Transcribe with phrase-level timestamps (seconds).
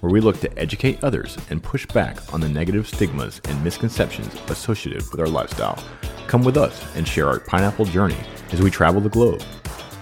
[0.00, 4.34] where we look to educate others and push back on the negative stigmas and misconceptions
[4.48, 5.78] associated with our lifestyle.
[6.26, 8.18] Come with us and share our pineapple journey
[8.52, 9.42] as we travel the globe,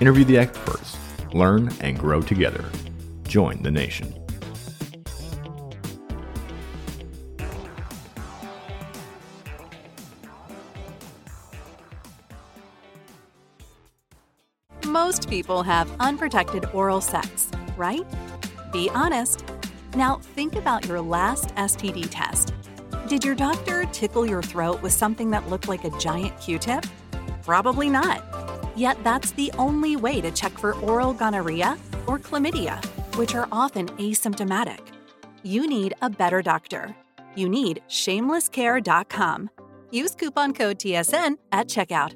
[0.01, 0.97] interview the experts,
[1.33, 2.65] learn and grow together.
[3.25, 4.15] Join the nation.
[14.85, 18.05] Most people have unprotected oral sex, right?
[18.73, 19.45] Be honest.
[19.97, 22.53] Now think about your last STD test.
[23.09, 26.85] Did your doctor tickle your throat with something that looked like a giant Q tip?
[27.43, 28.23] Probably not.
[28.77, 32.85] Yet that's the only way to check for oral gonorrhea or chlamydia,
[33.17, 34.81] which are often asymptomatic.
[35.43, 36.95] You need a better doctor.
[37.35, 39.51] You need shamelesscare.com.
[39.91, 42.13] Use coupon code TSN at checkout.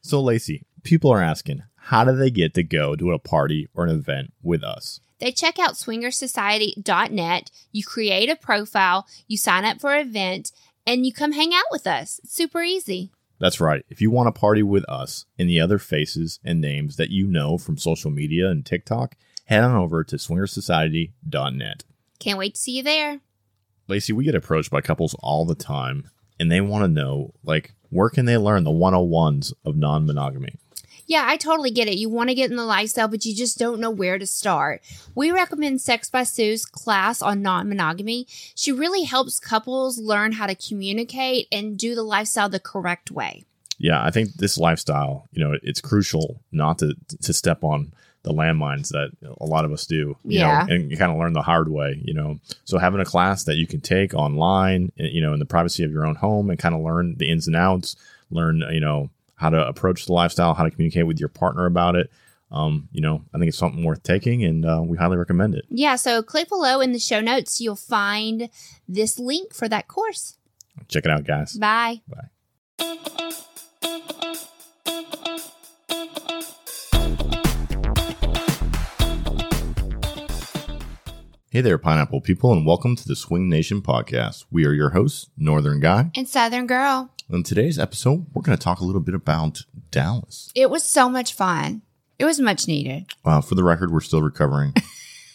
[0.00, 3.84] So, Lacy, people are asking, how do they get to go to a party or
[3.84, 5.00] an event with us?
[5.24, 7.50] They check out swingersociety.net.
[7.72, 10.52] You create a profile, you sign up for an event,
[10.86, 12.20] and you come hang out with us.
[12.22, 13.10] It's super easy.
[13.38, 13.86] That's right.
[13.88, 17.26] If you want to party with us and the other faces and names that you
[17.26, 21.84] know from social media and TikTok, head on over to swingersociety.net.
[22.18, 23.20] Can't wait to see you there.
[23.88, 27.72] Lacy, we get approached by couples all the time and they want to know like
[27.88, 30.58] where can they learn the 101s of non-monogamy?
[31.06, 31.96] Yeah, I totally get it.
[31.96, 34.82] You want to get in the lifestyle, but you just don't know where to start.
[35.14, 38.26] We recommend Sex by Sue's class on non monogamy.
[38.54, 43.44] She really helps couples learn how to communicate and do the lifestyle the correct way.
[43.78, 47.92] Yeah, I think this lifestyle, you know, it's crucial not to to step on
[48.22, 50.16] the landmines that a lot of us do.
[50.24, 50.64] You Yeah.
[50.66, 52.38] know, and you kind of learn the hard way, you know.
[52.64, 55.84] So having a class that you can take online, eh, you know, in the privacy
[55.84, 57.96] of your own home and kind of learn the ins and outs,
[58.30, 61.96] learn, you know, how to approach the lifestyle, how to communicate with your partner about
[61.96, 62.10] it.
[62.50, 65.64] Um, you know, I think it's something worth taking and uh, we highly recommend it.
[65.68, 67.60] Yeah, so click below in the show notes.
[67.60, 68.48] You'll find
[68.88, 70.38] this link for that course.
[70.88, 71.54] Check it out, guys.
[71.54, 72.02] Bye.
[72.08, 72.28] Bye.
[81.50, 84.44] Hey there, pineapple people, and welcome to the Swing Nation podcast.
[84.50, 86.10] We are your hosts, Northern Guy.
[86.16, 87.13] And Southern Girl.
[87.32, 90.52] On today's episode, we're going to talk a little bit about Dallas.
[90.54, 91.80] It was so much fun.
[92.18, 93.06] It was much needed.
[93.24, 94.74] Uh, for the record, we're still recovering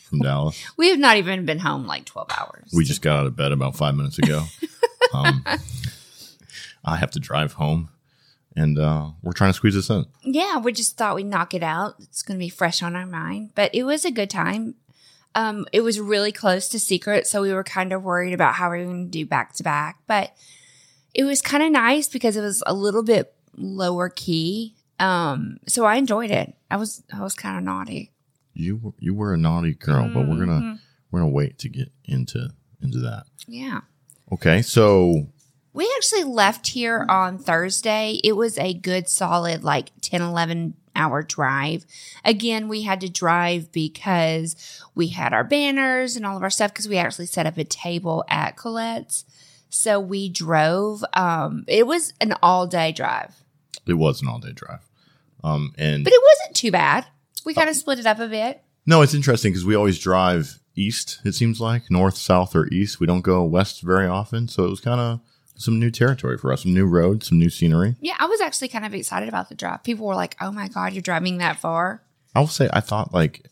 [0.08, 0.64] from Dallas.
[0.78, 2.72] We have not even been home like 12 hours.
[2.76, 4.44] We just got out of bed about five minutes ago.
[5.16, 5.44] um,
[6.86, 7.90] I have to drive home,
[8.56, 10.06] and uh, we're trying to squeeze this in.
[10.22, 11.96] Yeah, we just thought we'd knock it out.
[12.02, 13.54] It's going to be fresh on our mind.
[13.56, 14.76] But it was a good time.
[15.34, 18.70] Um, it was really close to secret, so we were kind of worried about how
[18.70, 19.98] we were going to do back to back.
[20.06, 20.34] But
[21.20, 24.76] it was kind of nice because it was a little bit lower key.
[25.00, 26.54] Um, so I enjoyed it.
[26.72, 28.12] I was I was kind of naughty.
[28.54, 30.46] You were- you were a naughty girl, but we're Mm-hmm.
[30.46, 30.80] gonna
[31.12, 32.50] we're gonna wait to get into
[32.82, 33.24] into that.
[33.48, 33.82] Yeah.
[34.32, 35.28] Okay, so
[35.74, 38.20] We actually left here on Thursday.
[38.24, 41.86] It was a good solid like 10, 11 hour drive.
[42.26, 44.56] Again, we had to drive because
[44.96, 47.64] we had our banners and all of our stuff because we actually set up a
[47.64, 49.26] table at Colette's.
[49.70, 51.04] So we drove.
[51.14, 53.36] Um, it was an all day drive,
[53.86, 54.88] it was an all day drive.
[55.44, 57.06] Um, and but it wasn't too bad.
[57.46, 58.62] We kind of split it up a bit.
[58.86, 61.22] no, it's interesting because we always drive east.
[61.24, 63.00] It seems like north, south, or east.
[63.00, 65.20] We don't go west very often, so it was kind of
[65.56, 67.96] some new territory for us, some new roads, some new scenery.
[68.00, 69.84] Yeah, I was actually kind of excited about the drive.
[69.84, 72.02] People were like, oh my God, you're driving that far.
[72.34, 73.46] I will say, I thought like,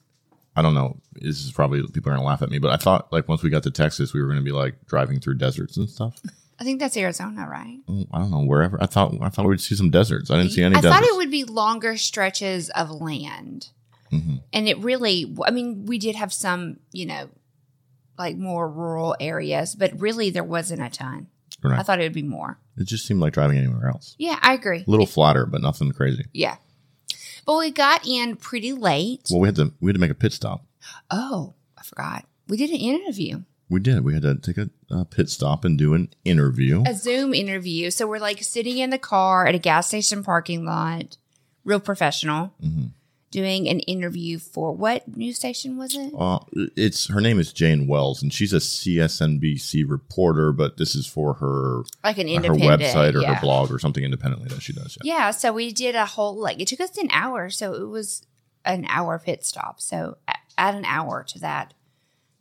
[0.58, 3.14] I don't know, this is probably people are gonna laugh at me, but I thought
[3.14, 5.90] like once we got to Texas, we were gonna be like driving through deserts and
[5.90, 6.20] stuff.
[6.60, 7.78] I think that's Arizona, right?
[7.88, 8.82] Mm, I don't know wherever.
[8.82, 10.32] I thought I thought we'd see some deserts.
[10.32, 10.88] I didn't see any deserts.
[10.88, 11.08] I deserts.
[11.08, 13.70] thought it would be longer stretches of land.
[14.12, 14.42] Mhm.
[14.54, 17.30] And it really, I mean, we did have some, you know,
[18.18, 21.28] like more rural areas, but really there wasn't a ton.
[21.64, 21.80] Right.
[21.80, 22.58] I thought it would be more.
[22.78, 24.16] It just seemed like driving anywhere else.
[24.18, 24.84] Yeah, I agree.
[24.88, 26.26] A little flatter, but nothing crazy.
[26.34, 26.56] Yeah.
[27.48, 29.22] But we got in pretty late.
[29.32, 30.66] Well, we had to we had to make a pit stop.
[31.10, 32.26] Oh, I forgot.
[32.48, 34.04] We did an interview, We did.
[34.06, 36.84] We had to take a, a pit stop and do an interview.
[36.86, 37.90] a Zoom interview.
[37.90, 41.18] So we're like sitting in the car at a gas station parking lot,
[41.66, 42.54] real professional.
[42.64, 42.92] Mhm.
[43.30, 46.14] Doing an interview for what news station was it?
[46.18, 46.40] Uh,
[46.78, 50.54] it's her name is Jane Wells, and she's a CNBC reporter.
[50.54, 53.36] But this is for her Like an her independent website or yeah.
[53.36, 54.98] her blog or something independently that she does.
[55.04, 55.14] Yeah.
[55.18, 58.26] Yeah, so we did a whole like it took us an hour, so it was
[58.64, 59.82] an hour pit stop.
[59.82, 60.18] So
[60.58, 61.74] add an hour to that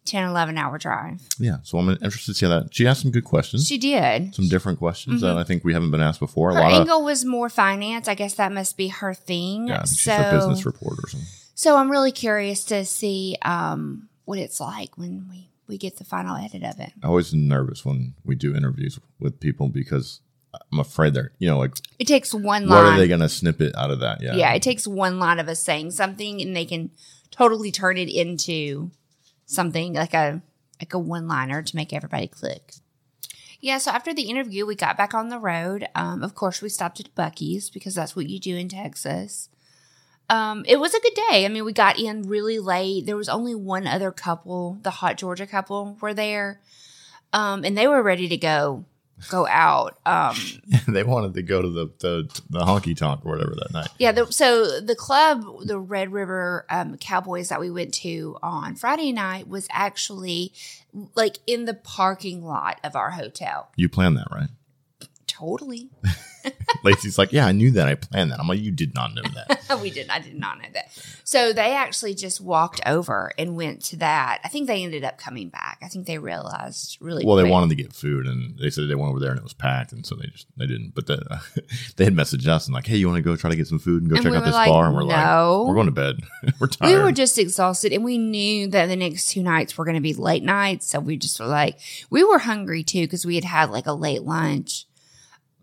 [0.07, 1.21] 10, 11 hour drive.
[1.39, 1.57] yeah.
[1.63, 2.75] So I'm interested to see how that.
[2.75, 4.35] She asked some good questions, She did.
[4.35, 6.51] some different questions that I think we haven't been asked before.
[6.51, 6.63] A Mm-hmm.
[6.63, 8.09] Her lot of angle was more finance.
[8.09, 9.69] I guess that must be her thing.
[9.69, 11.29] yeah, think she's so, a business reporter or something.
[11.55, 16.05] so I'm really curious to see um, what it's like when we, we get the
[16.05, 16.93] final edit of it.
[17.03, 20.21] I always nervous when we do interviews with people because
[20.73, 23.75] I'm afraid they're you know like It takes one what are they going to snippet
[23.77, 24.23] out of that?
[24.23, 24.37] Yeah.
[24.37, 26.91] yeah, it takes one line of us saying something and they can
[27.31, 28.91] totally turn it into
[29.47, 30.43] something like a
[30.81, 32.75] like a one liner to make everybody click.
[33.61, 35.89] Yeah, so after the interview, we got back on the road.
[35.95, 39.49] Um, of course, we stopped at Buc-ee's because that's what you do in Texas.
[40.29, 41.47] Um, it was a good day.
[41.47, 43.07] I mean, we got in really late.
[43.07, 46.61] There was only one other couple, the Hot Georgia couple, were there,
[47.33, 48.85] um, and they were ready to go
[49.31, 49.99] go out.
[50.07, 50.37] Um,
[50.89, 53.89] they wanted to go to the the, the honky tonk or whatever that night.
[53.99, 58.77] Yeah, the, so the club, the Red River um, Cowboys that we went to on
[58.77, 60.53] Friday night was actually
[61.15, 63.69] like in the parking lot of our hotel.
[63.77, 64.49] You planned that, right?
[65.39, 65.91] Totally.
[66.85, 67.89] Lacy's like, yeah, I knew that.
[67.89, 68.41] I planned that.
[68.41, 69.79] I'm like, you did not know that.
[69.83, 70.09] we did.
[70.09, 70.91] I did not know that.
[71.25, 74.41] So they actually just walked over and went to that.
[74.45, 75.79] I think they ended up coming back.
[75.83, 78.95] I think they realized really well, they wanted to get food, and they said they
[78.95, 80.95] went over there and it was packed, and so they just they didn't.
[80.95, 81.43] But the,
[81.97, 83.79] they had messaged us and like, hey, you want to go try to get some
[83.79, 84.87] food and go And check we out this like, bar?
[84.87, 86.21] And we're like "No." like, we're going to bed.
[86.61, 86.97] we're tired.
[86.97, 90.01] We were just exhausted and we knew that the next two nights were going to
[90.01, 90.87] be late nights.
[90.87, 91.79] So we just were like,
[92.11, 94.86] we were hungry too because we had had like a late lunch.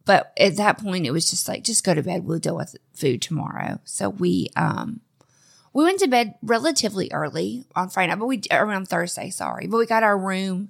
[0.05, 2.25] But at that point, it was just like, just go to bed.
[2.25, 3.79] We'll deal with food tomorrow.
[3.85, 4.99] So we, um,
[5.71, 9.77] we went to bed relatively early on Friday but we, or on Thursday, sorry, but
[9.77, 10.69] we got our room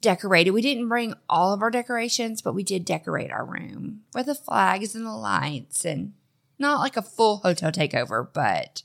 [0.00, 0.52] decorated.
[0.52, 4.34] We didn't bring all of our decorations, but we did decorate our room with the
[4.34, 6.12] flags and the lights and
[6.58, 8.82] not like a full hotel takeover, but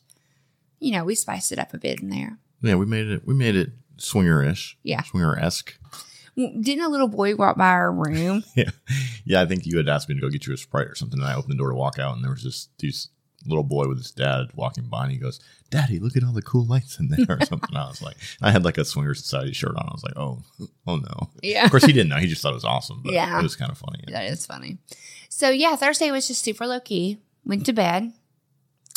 [0.80, 2.38] you know, we spiced it up a bit in there.
[2.62, 3.26] yeah, we made it.
[3.26, 4.78] We made it swinger ish.
[4.84, 5.04] Yeah.
[5.04, 5.78] swinger esque.
[6.36, 8.44] Didn't a little boy walk by our room?
[8.56, 8.70] Yeah,
[9.26, 9.42] yeah.
[9.42, 11.28] I think you had asked me to go get you a sprite or something, and
[11.28, 13.08] I opened the door to walk out, and there was this this
[13.48, 15.40] little boy with his dad walking by, and he goes,
[15.70, 17.76] "Daddy, look at all the cool lights in there," or something.
[17.76, 19.88] I was like, I had like a swinger society shirt on.
[19.88, 20.42] I was like, oh,
[20.88, 21.30] oh no.
[21.42, 21.66] Yeah.
[21.66, 22.18] Of course, he didn't know.
[22.18, 23.02] He just thought it was awesome.
[23.04, 23.40] But Yeah.
[23.40, 24.04] it was kind of funny.
[24.08, 24.14] Yeah.
[24.20, 24.80] That is funny.
[25.30, 27.20] So yeah, Thursday was just super low key.
[27.46, 28.12] Went to bed,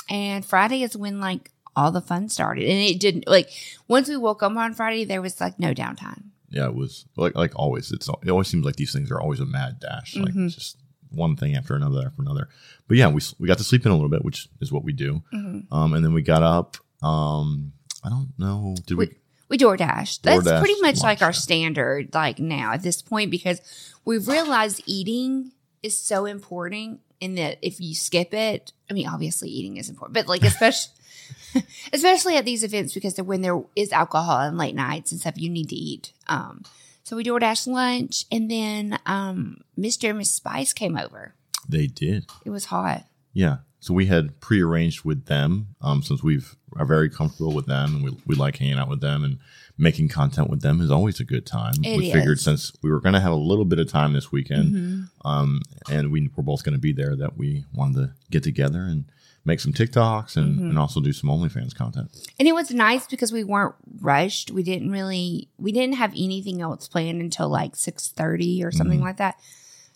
[0.09, 2.65] and Friday is when like all the fun started.
[2.65, 3.51] And it didn't like
[3.87, 6.25] once we woke up on Friday, there was like no downtime.
[6.51, 7.93] Yeah, it was like like always.
[7.93, 10.49] It's it always seems like these things are always a mad dash, like Mm-hmm.
[10.49, 10.79] just
[11.11, 12.49] one thing after another after another.
[12.87, 14.93] But yeah, we we got to sleep in a little bit, which is what we
[14.93, 15.23] do.
[15.33, 15.73] Mm-hmm.
[15.75, 16.77] Um, and then we got up.
[17.03, 17.73] Um,
[18.05, 18.75] I don't know.
[18.87, 19.07] Did we?
[19.07, 19.17] We,
[19.51, 20.23] we DoorDash.
[20.23, 23.61] That's DoorDash pretty much like our standard, like now at this point, because
[24.05, 25.53] we've realized eating
[25.83, 27.01] is so important.
[27.21, 30.93] In that, if you skip it, I mean, obviously eating is important, but like especially,
[31.93, 35.51] especially at these events, because when there is alcohol and late nights and stuff, you
[35.51, 36.13] need to eat.
[36.27, 36.63] Um,
[37.03, 40.11] so we DoorDash lunch, and then um, Mr.
[40.11, 41.35] and Miss Spice came over.
[41.69, 42.27] They did.
[42.45, 43.05] It was hot.
[43.33, 43.59] Yeah.
[43.81, 48.05] So we had prearranged with them, um, since we've are very comfortable with them and
[48.05, 49.39] we, we like hanging out with them and
[49.79, 51.73] making content with them is always a good time.
[51.83, 54.31] It we figured since we were going to have a little bit of time this
[54.31, 55.27] weekend, Mm-hmm.
[55.29, 58.81] um, and we were both going to be there, that we wanted to get together
[58.81, 59.05] and
[59.49, 60.69] make some TikToks and, Mm-hmm.
[60.71, 62.09] and also do some OnlyFans content.
[62.39, 64.51] And it was nice because we weren't rushed.
[64.53, 69.17] We didn't really we didn't have anything else planned until like 6:30 or something like
[69.17, 69.35] that.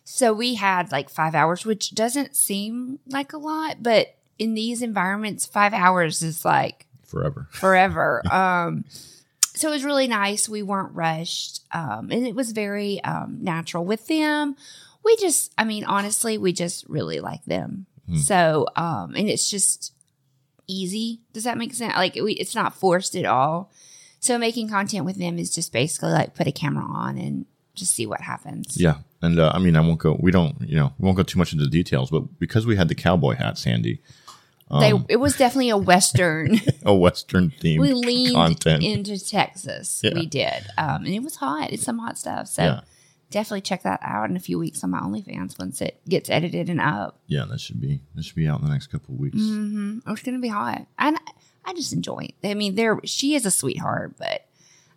[0.05, 4.83] So we had like 5 hours, which doesn't seem like a lot, but in these
[4.83, 7.47] environments 5 hours is like Forever.
[7.53, 8.23] forever.
[8.33, 8.85] um
[9.55, 10.49] so it was really nice.
[10.49, 11.61] We weren't rushed.
[11.73, 14.57] Um and it was very um natural with them.
[15.05, 17.87] We just I mean honestly, we just really like them.
[18.17, 19.93] So um and it's just
[20.67, 21.21] easy.
[21.33, 21.95] Does that make sense?
[21.95, 23.71] Like we, it's not forced at all.
[24.21, 27.95] So making content with them is just basically like put a camera on and just
[27.95, 28.81] see what happens.
[28.81, 28.97] Yeah.
[29.21, 31.39] And uh, I mean, I won't go, we don't, you know, we won't go too
[31.39, 34.01] much into the details, but because we had the cowboy hat, Sandy,
[34.81, 36.61] they Um, it was definitely a western.
[36.85, 38.83] a Western themed we leaned content.
[38.83, 40.01] into Texas.
[40.03, 40.15] Yeah.
[40.15, 41.73] We did, um, and it was hot.
[41.73, 42.49] It's some hot stuff.
[42.49, 42.81] So Yeah.
[43.33, 46.71] Definitely check that out in a few weeks on my OnlyFans once it gets edited
[46.71, 47.19] and up.
[47.27, 49.37] yeah, that should be, that should be out in the next couple of weeks.
[49.39, 49.99] Mm-hmm.
[50.07, 51.17] Oh, it's gonna be hot, and
[51.65, 52.49] I just enjoy it.
[52.49, 54.47] I mean, there she is a sweetheart, but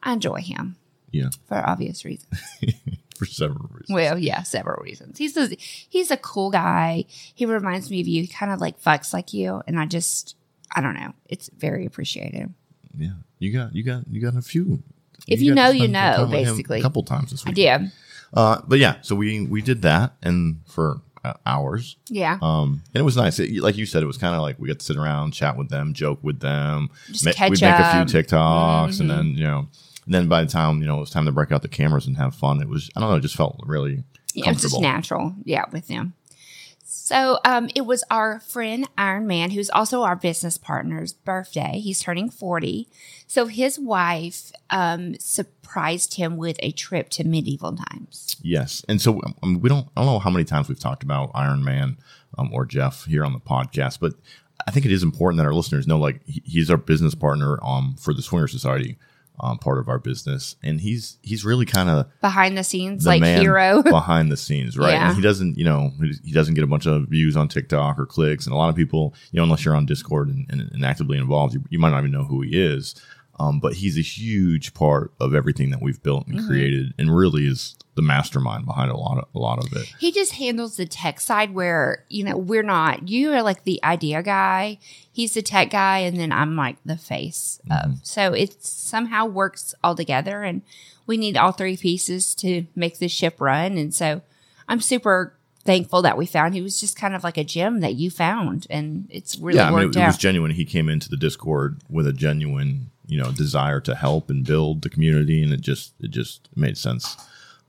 [0.04, 0.76] I enjoy him
[1.12, 1.30] Yeah.
[1.48, 2.28] for obvious reasons.
[3.18, 3.92] For several reasons.
[3.96, 5.18] Well, yeah, several reasons.
[5.18, 7.06] He's a he's a cool guy.
[7.10, 8.22] He reminds me of you.
[8.24, 10.36] He kind of like fucks like you, and I just
[10.76, 11.14] I don't know.
[11.30, 12.54] It's very appreciated.
[12.98, 14.84] Yeah, you got you got you got a few.
[15.30, 16.80] If you got know, you know, time with him basically.
[16.80, 17.52] a couple times this week.
[17.54, 17.92] I did.
[18.36, 21.98] Uh, but yeah, so we we did that and for uh, hours.
[22.08, 22.38] Yeah.
[22.42, 23.40] Um, and it was nice.
[23.40, 25.58] It, like you said, it was kind of like we got to sit around, chat
[25.58, 26.90] with them, joke with them.
[27.08, 27.84] Just Ma- catch we'd make a.
[27.84, 28.08] Mm-hmm.
[28.08, 29.68] few TikToks, and then you know,
[30.06, 32.06] and then by the time you know it was time to break out the cameras
[32.08, 34.62] and have fun, it was I don't know, it just felt really Yeah, it was
[34.62, 35.34] just natural.
[35.44, 36.14] Yeah, with them.
[37.06, 41.74] So um, it was our friend Iron Man, who's also our business partner's birthday.
[41.78, 42.88] He's turning 40.
[43.28, 48.38] So his wife um, surprised him with a trip to medieval times.
[48.42, 49.88] Yes, and so um, we don't.
[49.96, 51.98] I don't know how many times we've talked about Iron Man
[52.40, 54.16] um, or Jeff here on the podcast, but
[54.66, 57.98] I think it is important that our listeners know, like, he's our business partner um,
[58.00, 58.98] for the Swinger Society,
[59.40, 63.10] um, part of our business, and he's he's really kind of Behind the scenes, the
[63.10, 63.84] like hero.
[63.84, 64.94] behind the scenes, right?
[64.94, 65.08] Yeah.
[65.10, 68.00] And he doesn't, you know, he- he doesn't get a bunch of views on TikTok
[68.00, 70.62] or clicks, and a lot of people, you know, unless you're on Discord and, and,
[70.72, 72.96] and actively involved, you, you might not even know who he is.
[73.38, 76.38] Um, but he's a huge part of everything that we've built Mm-hmm.
[76.40, 79.88] and created, and really is the mastermind behind a lot of a lot of it.
[80.00, 83.82] he just handles the tech side where, you know, we're not, you are like the
[83.84, 84.78] idea guy.
[85.12, 86.00] He's the tech guy.
[86.00, 88.00] And then I'm like the face of.
[88.04, 90.44] So it somehow works all together.
[90.44, 90.62] And
[91.08, 93.78] we need all three pieces to make the ship run.
[93.78, 94.22] And so
[94.68, 97.96] I'm super thankful that we found he was just kind of like a gem that
[97.96, 98.68] you found.
[98.70, 100.52] And it's really yeah, I mean, it, it was genuine.
[100.52, 104.82] He came into the Discord with a genuine, you know, desire to help and build
[104.82, 107.18] the community, and it just it just made sense.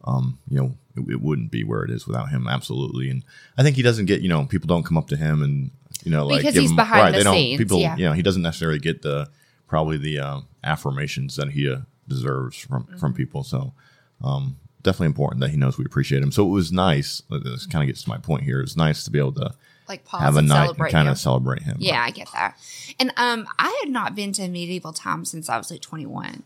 [0.05, 3.11] Um, you know, it, it wouldn't be where it is without him, absolutely.
[3.11, 3.25] And
[3.59, 5.71] I think he doesn't get, you know, people don't come up to him and
[6.05, 7.97] you know, like Because give he's him, behind right, the they don't, scenes, People, yeah.
[7.97, 9.29] you know, he doesn't necessarily get the
[9.67, 13.17] probably the uh, affirmations that he uh, deserves from from Mm-hmm.
[13.17, 13.43] people.
[13.45, 13.73] So.
[14.23, 16.31] Um, definitely important that he knows we appreciate him.
[16.31, 17.21] So it was nice.
[17.29, 18.61] This kind of gets to my point here.
[18.61, 19.53] It's nice to be able to
[19.89, 21.13] like pause have a night celebrate and kind him.
[21.13, 21.77] of celebrate him.
[21.79, 22.59] Yeah, I get that.
[22.99, 26.43] And um, I had not been to medieval times since I was like 21.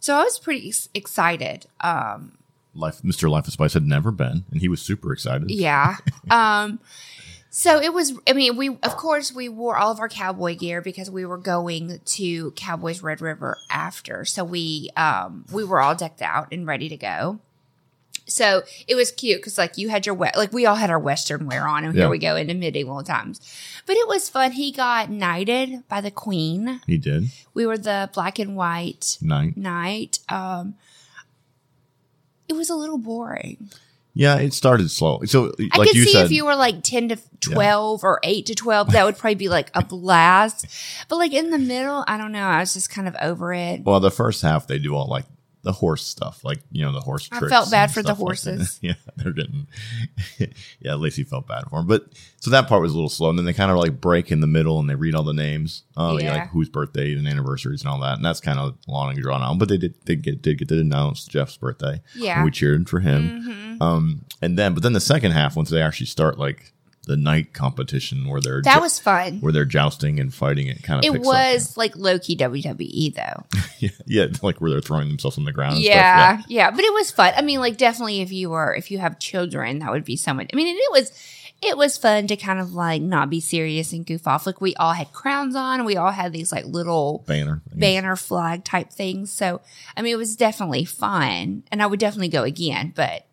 [0.00, 1.66] So I was pretty ex- excited.
[1.80, 2.38] Um,
[2.74, 3.28] Life, Mr.
[3.28, 5.50] Life of Spice had never been, and he was super excited.
[5.50, 5.96] yeah.
[6.30, 6.78] um,
[7.50, 10.80] so it was, I mean, we, of course, we wore all of our cowboy gear
[10.82, 14.24] because we were going to Cowboys Red River after.
[14.24, 17.40] So we, um, we were all decked out and ready to go.
[18.28, 20.98] So it was cute because like you had your we- like we all had our
[20.98, 22.02] western wear on and Yeah.
[22.02, 23.40] here we go into medieval times.
[23.86, 24.52] But it was fun.
[24.52, 26.80] He got knighted by the queen.
[26.86, 27.30] He did.
[27.54, 29.56] We were the black and white knight.
[29.56, 30.18] knight.
[30.28, 30.74] Um,
[32.48, 33.70] it was a little boring.
[34.14, 35.20] Yeah, it started slow.
[35.26, 38.18] So, I like could you see said, if you were like 10 to 12 or
[38.24, 40.66] 8 to 12, that would probably be like a blast.
[41.08, 42.42] But like in the middle, I don't know.
[42.46, 43.84] I was just kind of over it.
[43.84, 45.24] well, the first half they do all like
[45.68, 47.28] the horse stuff, like you know the horse.
[47.30, 48.78] I felt bad for the stuff like horses.
[48.82, 49.66] yeah, they're getting.
[50.80, 52.06] yeah, Lacy felt bad for him, but
[52.40, 54.40] so that part was a little slow, and then they kind of like break in
[54.40, 56.32] the middle and they read all the names, oh, yeah.
[56.32, 59.42] Like whose birthday and anniversaries and all that, and that's kind of long and drawn
[59.42, 59.58] out.
[59.58, 62.00] But they did they get did get to announce Jeff's birthday.
[62.14, 62.42] Yeah.
[62.42, 63.76] we cheered for him.
[63.82, 66.72] Um, and then but then the second half, once they actually start like
[67.08, 69.40] the knight competition where they're That ju- was fun.
[69.40, 71.32] where they're jousting and fighting, it kind of It picks up.
[71.34, 73.44] was like low key WWE though.
[73.80, 75.78] yeah, yeah, like where they're throwing themselves on the ground.
[75.78, 76.46] Yeah, stuff.
[76.48, 77.32] yeah, But it was fun.
[77.36, 80.32] I mean, like definitely if you were, if you have children, that would be so
[80.34, 80.48] much.
[80.52, 81.10] I mean, and it was,
[81.60, 84.46] it was fun to kind of like not be serious and goof off.
[84.46, 85.84] Like we all had crowns on.
[85.84, 87.62] We all had these like little banner.
[87.68, 87.80] things.
[87.80, 89.32] banner flag type things.
[89.32, 89.60] So,
[89.96, 92.92] I mean, it was definitely fun, and I would definitely go again.
[92.94, 93.26] But,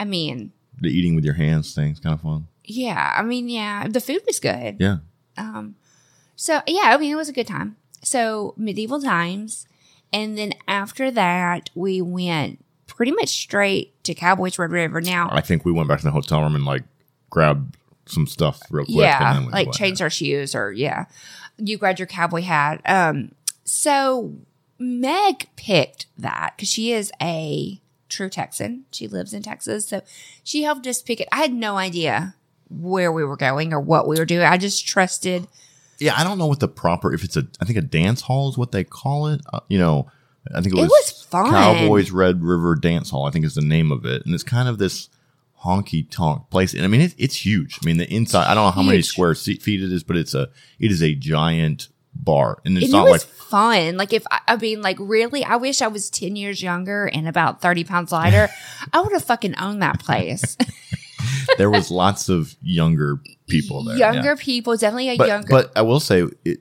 [0.00, 2.48] I mean, The eating with your hands thing's kind of fun.
[2.64, 4.76] Yeah, I mean, yeah, the food was good.
[4.78, 4.98] Yeah,
[5.36, 5.76] Um,
[6.36, 7.76] so yeah, I mean, it was a good time.
[8.02, 9.66] So medieval times,
[10.12, 15.00] and then after that, we went pretty much straight to Cowboys Red River.
[15.00, 16.84] Now, I think we went back to the hotel room and like
[17.30, 18.96] grabbed some stuff real quick.
[18.98, 21.06] yeah, we like changed our shoes, or yeah,
[21.58, 22.80] you grabbed your cowboy hat.
[22.84, 23.32] Um,
[23.64, 24.34] so
[24.78, 28.84] Meg picked that because she is a true Texan.
[28.92, 30.02] She lives in Texas, so
[30.42, 31.28] she helped us pick it.
[31.32, 32.34] I had no idea
[32.68, 34.46] where we were going or what we were doing.
[34.46, 35.46] I just trusted.
[35.98, 38.48] Yeah, I don't know what the proper if it's a I think a dance hall
[38.48, 39.40] is what they call it.
[39.52, 40.10] Uh, you know,
[40.54, 41.50] I think it It was, was fun.
[41.50, 43.26] Cowboys Red River Dance Hall.
[43.26, 45.08] I think is the name of it, and it's kind of this
[45.64, 46.74] honky tonk place.
[46.74, 47.78] And I mean, it, it's huge.
[47.82, 48.46] I mean, the inside.
[48.46, 51.02] I don't know how many square seat feet it is, but it's a it is
[51.02, 53.96] a giant bar, and it's and not it was like fun.
[53.96, 57.28] Like if I, I mean, like really, I wish I was ten years younger and
[57.28, 58.48] about thirty pounds lighter.
[58.92, 60.56] I would have fucking owned that place.
[61.58, 63.96] there was lots of younger people there.
[63.96, 64.34] younger yeah.
[64.38, 65.48] people, definitely a but, younger.
[65.48, 66.60] But I will say it.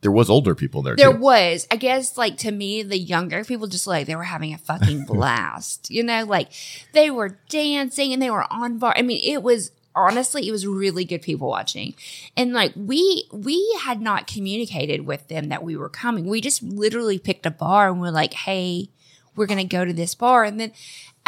[0.00, 0.94] There was older people there.
[0.94, 1.18] there too.
[1.18, 4.58] was, I guess, like to me, the younger people just like they were having a
[4.58, 5.90] fucking blast.
[5.90, 6.50] You know, like
[6.92, 8.94] they were dancing and they were on bar.
[8.96, 11.94] I mean, it was honestly, it was really good people watching.
[12.36, 16.26] And like we we had not communicated with them that we were coming.
[16.26, 18.90] We just literally picked a bar and we're like, "Hey,
[19.34, 20.72] we're going to go to this bar." And then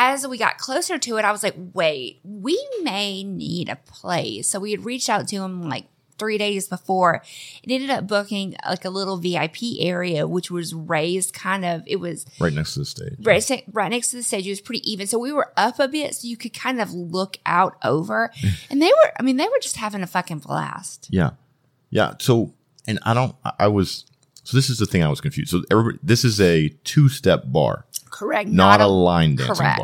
[0.00, 4.48] as we got closer to it, I was like, "Wait, we may need a place."
[4.48, 5.86] So we had reached out to him like
[6.18, 7.22] three days before
[7.62, 11.96] it ended up booking like a little vip area which was raised kind of it
[11.96, 13.14] was Right next to the stage.
[13.22, 14.46] right, right next to the stage.
[14.46, 15.06] It was pretty even.
[15.06, 18.30] So we were up a bit so you could kind of look out over.
[18.70, 21.08] and they were, I mean, they were just having a fucking blast.
[21.10, 21.30] Yeah.
[21.88, 22.12] Yeah.
[22.20, 22.52] So,
[22.86, 24.04] and I don't, I- I was,
[24.44, 25.50] so this is the thing I was confused.
[25.52, 28.48] So, everybody, this is a two step bar, Correct.
[28.48, 29.80] not, a, line dancing correct.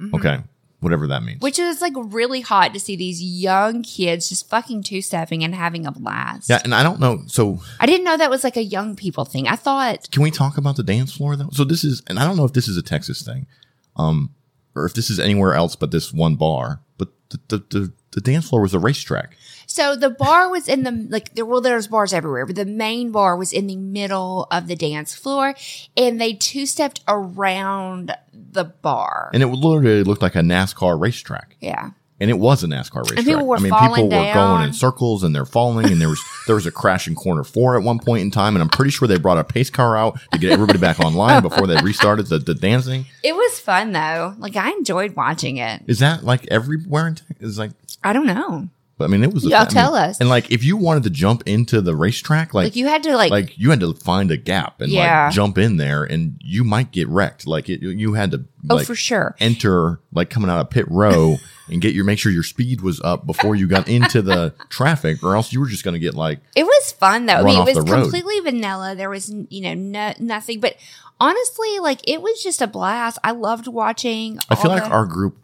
[0.00, 0.10] Mm-hmm.
[0.10, 0.20] bar.
[0.20, 0.44] Okay.
[0.80, 1.40] Whatever that means.
[1.40, 5.54] Which is like really hot to see these young kids just fucking two stepping and
[5.54, 6.50] having a blast.
[6.50, 6.60] yeah.
[6.64, 7.22] And I don't know.
[7.28, 9.46] So, I didn't know that was like a young people thing.
[9.46, 11.50] I thought, can we talk about the dance floor though?
[11.52, 13.46] So, this is, and I don't know if this is a Texas thing,
[13.94, 14.34] um,
[14.74, 18.20] or if this is anywhere else but this one bar, but the, the, the, the
[18.20, 19.36] dance floor was a racetrack.
[19.72, 23.10] So the bar was in the, like, there, well, there's bars everywhere, but the main
[23.10, 25.54] bar was in the middle of the dance floor
[25.96, 29.30] and they two stepped around the bar.
[29.32, 31.56] And it literally looked like a NASCAR racetrack.
[31.60, 31.90] yeah.
[32.20, 33.24] and it was a NASCAR racetrack.
[33.24, 36.20] people were I mean, people were going in circles and they're falling, and there was
[36.46, 38.90] there was a crash in corner four at one point in time, and I'm pretty
[38.90, 42.26] sure they brought a pace car out to get everybody back online before they restarted
[42.26, 43.06] the, the dancing.
[43.24, 44.34] It was fun though.
[44.38, 45.82] Like I enjoyed watching it.
[45.86, 47.36] Is that like everywhere in Texas?
[47.40, 47.72] Is like,
[48.04, 48.68] I don't know.
[48.98, 49.44] But I mean, it was.
[49.44, 50.20] a- Y'all I mean, tell us.
[50.20, 53.16] And like, if you wanted to jump into the racetrack, like, Like you had to
[53.16, 55.24] like, like you had to find a gap and Yeah.
[55.26, 57.46] like jump in there, and you might get wrecked.
[57.46, 58.44] Like it, you had to.
[58.70, 59.34] oh like, for sure.
[59.40, 61.36] enter like coming out of pit row
[61.68, 65.22] and get your make sure your speed was up before you got into the traffic
[65.22, 67.34] or else you were just going to get like It was fun though.
[67.34, 68.02] I Run mean, off it was the road.
[68.02, 68.94] completely vanilla.
[68.94, 70.76] There was you know no, nothing, but
[71.18, 73.18] honestly, like it was just a blast.
[73.24, 74.38] I loved watching.
[74.50, 75.38] I feel all like the- our group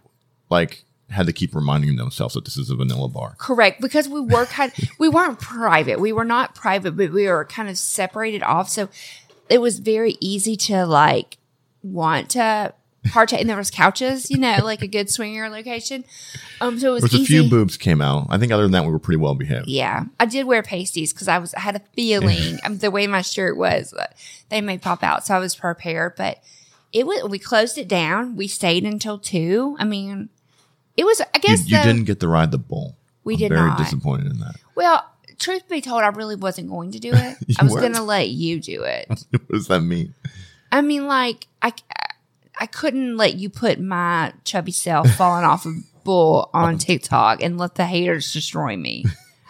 [0.50, 3.34] like had to keep reminding themselves that this is a vanilla bar.
[3.38, 4.72] correct because we were kind.
[4.98, 5.98] we weren't private.
[6.00, 8.68] We were not private, but we were kind of separated off.
[8.68, 8.88] So
[9.48, 11.38] it was very easy to like
[11.82, 12.74] want to
[13.10, 13.40] partake.
[13.40, 16.04] And there was couches, you know, like a good swinger location.
[16.60, 17.26] Um, so it was There was a easy.
[17.40, 18.26] few boobs came out.
[18.28, 19.66] I think other than that we were pretty well behaved.
[19.68, 23.06] Yeah, I did wear pasties because I was I had a feeling um, the way
[23.06, 24.14] my shirt was that
[24.50, 26.16] they may pop out, so I was prepared.
[26.16, 26.42] But
[26.92, 28.36] it was we closed it down.
[28.36, 29.76] We stayed until two.
[29.78, 30.28] I mean,
[30.98, 32.96] it was I guess you the- didn't get to ride the bull.
[33.24, 33.78] We I'm did very not.
[33.78, 34.56] disappointed in that.
[34.74, 35.04] Well,
[35.38, 37.36] truth be told, I really wasn't going to do it.
[37.58, 39.06] I was going to let you do it.
[39.30, 40.14] what does that mean?
[40.72, 41.72] I mean, like I
[42.60, 45.72] I couldn't let you put my chubby self falling off a
[46.04, 49.04] bull on TikTok and let the haters destroy me.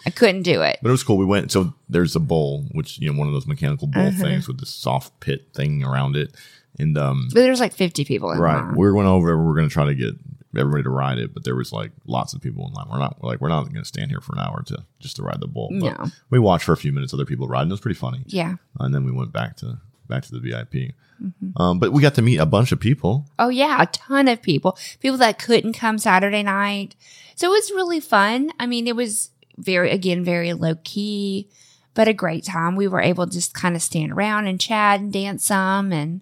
[0.07, 0.79] I couldn't do it.
[0.83, 1.17] But it was cool.
[1.17, 4.21] We went so there's a bowl, which you know, one of those mechanical bowl Mm-hmm.
[4.21, 6.35] things with this soft pit thing around it.
[6.79, 8.61] And um But there's like 50 people in Right.
[8.63, 8.75] line.
[8.77, 9.37] We went over.
[9.43, 10.15] We're going to try to get
[10.57, 12.87] everybody to ride it, but there was like lots of people in line.
[12.91, 15.17] We're not we're like we're not going to stand here for an hour to just
[15.17, 15.69] to ride the bull.
[15.71, 16.07] But No.
[16.31, 17.69] We watched for a few minutes other people riding.
[17.69, 18.23] It was pretty funny.
[18.27, 18.57] Yeah.
[18.81, 20.95] And then we went back to back to the VIP.
[21.23, 21.61] Mm-hmm.
[21.61, 23.27] Um, but we got to meet a bunch of people.
[23.39, 24.79] Oh yeah, a ton of people.
[25.01, 26.95] People that couldn't come Saturday night.
[27.35, 28.51] So it was really fun.
[28.59, 31.49] I mean, it was very again very low key,
[31.95, 32.77] but a great time.
[32.77, 36.21] We were able to just kind of stand around and chat and dance some and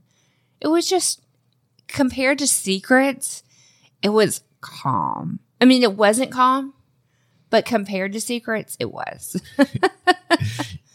[0.60, 1.20] it was just
[1.88, 3.42] compared to secrets,
[4.02, 5.40] it was calm.
[5.61, 6.74] I mean, it wasn't calm,
[7.50, 9.40] but compared to secrets, it was.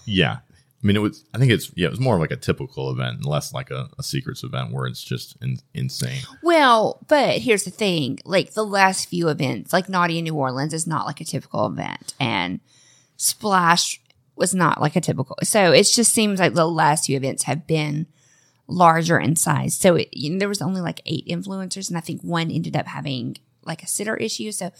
[0.05, 0.37] Yeah.
[0.83, 1.23] I mean, it was.
[1.33, 1.87] I think it's yeah.
[1.87, 4.87] It was more like a typical event, and less like a, a secrets event where
[4.87, 6.21] it's just in, insane.
[6.41, 10.73] Well, but here's the thing: like the last few events, like Naughty in New Orleans,
[10.73, 12.61] is not like a typical event, and
[13.15, 14.01] Splash
[14.35, 15.37] was not like a typical.
[15.43, 18.07] So it just seems like the last few events have been
[18.71, 19.75] larger in size.
[19.75, 22.75] So it, you know, there was only like eight influencers, and I think one ended
[22.75, 24.51] up having like a sitter issue.
[24.51, 24.71] So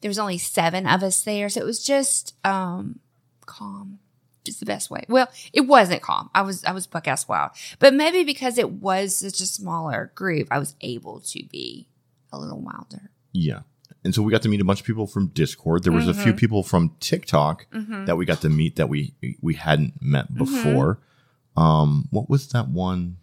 [0.00, 1.48] there was only seven of us there.
[1.48, 3.00] So it was just um
[3.46, 3.98] calm.
[4.46, 5.04] Is the best way.
[5.08, 6.30] Well, it wasn't calm.
[6.34, 10.10] I was I was buck ass wild, but maybe because it was such a smaller
[10.14, 11.88] group, I was able to be
[12.32, 13.10] a little wilder.
[13.32, 13.60] Yeah.
[14.02, 15.84] And so we got to meet a bunch of people from Discord.
[15.84, 16.22] There was a Mm-hmm.
[16.22, 17.66] few people from TikTok
[18.06, 20.38] that we got to meet that we we hadn't met Mm-hmm.
[20.38, 21.00] before.
[21.56, 23.18] Um, what was that one?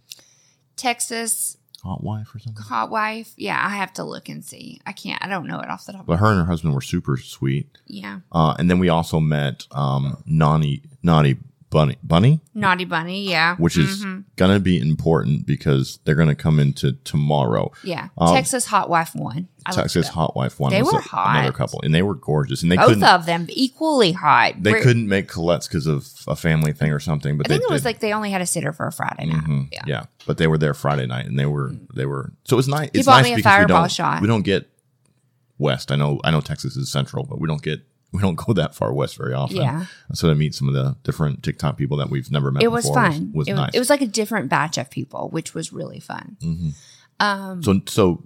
[0.78, 2.62] Texas Hot wife or something?
[2.64, 3.34] hot wife.
[3.38, 4.82] Yeah, I have to look and see.
[4.86, 5.24] I can't.
[5.24, 6.06] I don't know it off the top.
[6.08, 7.78] But her and her husband were super sweet.
[7.86, 11.38] yeah, Uh, and then we also met um, Nani Naughty
[11.70, 13.30] Bunny Bunny, naughty bunny.
[13.30, 14.22] Yeah, which is Mm-hmm.
[14.38, 17.72] gonna be important because they're gonna come into tomorrow.
[17.84, 18.08] yeah.
[18.18, 19.50] um, Texas hot wife one.
[19.66, 20.08] I Texas.
[20.08, 21.36] Hot Wife one They was were a- hot.
[21.36, 22.64] another couple, and they were gorgeous.
[22.64, 24.54] And they Both of them equally hot.
[24.64, 27.38] they We're- couldn't make Colette's because of a family thing or something.
[27.38, 27.90] But I think they it was did.
[27.90, 29.44] like they only had a sitter for a Friday night.
[29.44, 29.68] Mhm.
[29.74, 29.82] Yeah.
[29.86, 30.04] yeah.
[30.26, 32.32] but they were there Friday night, and they were they were.
[32.46, 32.90] So it's nice.
[32.94, 34.22] It's nice me a because we don't shot.
[34.22, 34.70] we don't get
[35.58, 35.92] west.
[35.92, 38.74] I know I know Texas is central, but we don't get we don't go that
[38.74, 39.58] far west very often.
[39.58, 39.86] Yeah.
[40.14, 42.90] So to meet some of the different TikTok people that we've never met it was
[42.90, 43.32] fun.
[43.34, 43.72] was, it, nice.
[43.74, 46.38] it was like a different batch of people, which was really fun.
[47.20, 48.24] Um, so so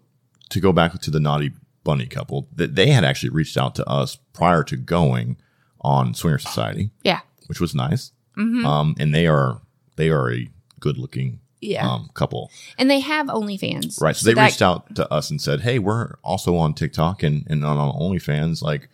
[0.49, 1.51] to go back to the naughty
[1.83, 5.37] bunny couple, that they had actually reached out to us prior to going
[5.81, 7.21] on Swinger Society, Yeah.
[7.47, 8.11] which was nice.
[8.37, 8.65] Mm-hmm.
[8.65, 9.61] Um, and they are
[9.95, 10.47] they are a
[10.79, 11.87] good looking Yeah.
[11.89, 12.51] um, couple.
[12.77, 13.99] and they have OnlyFans.
[14.01, 14.15] Right.
[14.15, 17.45] So, they that- reached out to us and said, Hey, we're also on TikTok and,
[17.49, 18.61] and on OnlyFans.
[18.61, 18.89] Like,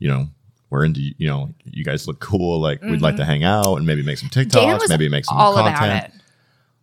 [0.00, 0.26] you know,
[0.70, 2.60] we're into, you know, you guys look cool.
[2.60, 4.88] Like, we'd like to hang out and maybe make some TikToks, Mm-hmm.
[4.88, 5.76] maybe make some all content.
[5.76, 6.12] about it.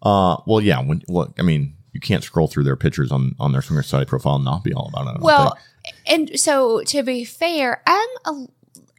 [0.01, 0.79] Uh, well, yeah.
[0.81, 4.07] When, well, I mean, you can't scroll through their pictures on, on their Swinger Society
[4.07, 5.21] profile and not be all about it.
[5.21, 5.57] Well,
[6.05, 8.47] and so to be fair, I'm a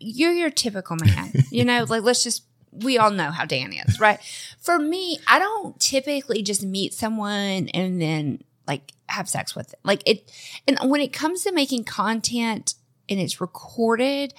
[0.00, 1.32] you're your typical man.
[1.50, 4.18] you know, like let's just we all know how Dan is, right?
[4.58, 9.80] For me, I don't typically just meet someone and then like have sex with them.
[9.84, 10.30] Like it
[10.66, 12.74] and when it comes to making content
[13.08, 14.34] and it's recorded,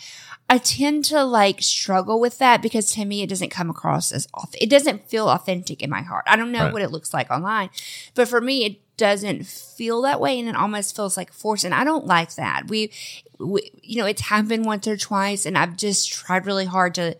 [0.49, 4.27] I tend to like struggle with that because to me it doesn't come across as
[4.27, 6.25] auth- it doesn't feel authentic in my heart.
[6.27, 6.73] I don't know Right.
[6.73, 7.69] what it looks like online,
[8.15, 11.73] but for me it doesn't feel that way and it almost feels like forced and
[11.73, 12.67] I don't like that.
[12.67, 12.91] We,
[13.39, 17.15] we you know it's happened once or twice and I've just tried really hard to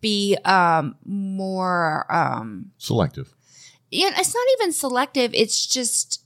[0.00, 3.32] be um more um selective.
[3.90, 5.32] yeah, it's not even selective.
[5.34, 6.22] It's just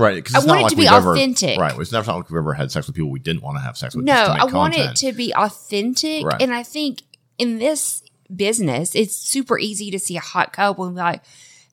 [0.00, 0.16] Right.
[0.16, 1.58] Because I it's want not it like to be we've ever- authentic.
[1.58, 1.78] right.
[1.78, 3.76] It's never not like we've ever had sex with people we didn't want to have
[3.76, 4.04] sex with.
[4.04, 4.14] no.
[4.14, 6.40] I make want it to be authentic, Right.
[6.42, 7.02] and I think
[7.38, 8.02] in this
[8.34, 11.22] business, it's super easy to see a hot couple and be like,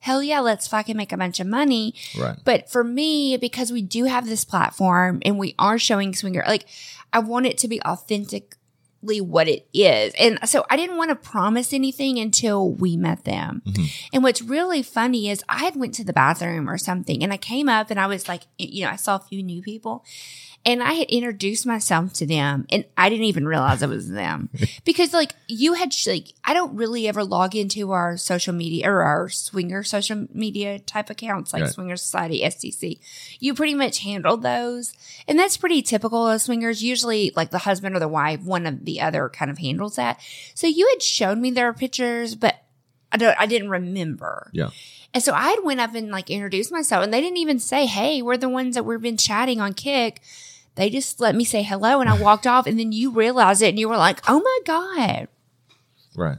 [0.00, 2.36] "Hell yeah, let's fucking make a bunch of money." Right.
[2.44, 6.66] But for me, because we do have this platform and we are showing swinger, like
[7.12, 8.57] I want it to be authentically
[9.02, 10.12] what it is.
[10.18, 13.62] And so I didn't want to promise anything until we met them.
[13.64, 13.84] Mm-hmm.
[14.12, 17.36] And what's really funny is I had went to the bathroom or something and I
[17.36, 20.04] came up and I was like, you know, I saw a few new people
[20.64, 24.50] and I had introduced myself to them and I didn't even realize it was them
[24.84, 29.02] because like you had like I don't really ever log into our social media or
[29.02, 31.72] our swinger social media type accounts like Right.
[31.72, 32.98] Swinger Society SDC.
[33.40, 34.94] You pretty much handled those
[35.26, 36.82] and that's pretty typical of swingers.
[36.82, 40.20] Usually like the husband or the wife, one of the other kind of handles that.
[40.54, 42.56] So you had shown me their pictures, but
[43.10, 44.50] I don't I didn't remember.
[44.52, 44.70] Yeah.
[45.14, 47.86] And so I had went up and like introduced myself and they didn't even say,
[47.86, 50.20] Hey, we're the ones that we've been chatting on Kick.
[50.78, 53.70] They just let me say hello and I walked off and then you realized it
[53.70, 55.28] and you were like, Oh my God.
[56.16, 56.38] Right.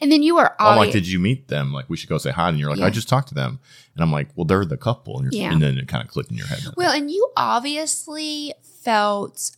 [0.00, 1.72] And then you were I'm like, did you meet them?
[1.72, 2.48] Like, we should go say hi.
[2.48, 2.86] And you're like, Yeah.
[2.86, 3.58] I just talked to them.
[3.94, 5.18] And I'm like, well, they're the couple.
[5.18, 5.52] And, you're, Yeah.
[5.52, 6.60] and then it kind of clicked in your head.
[6.76, 9.50] Well, and you obviously felt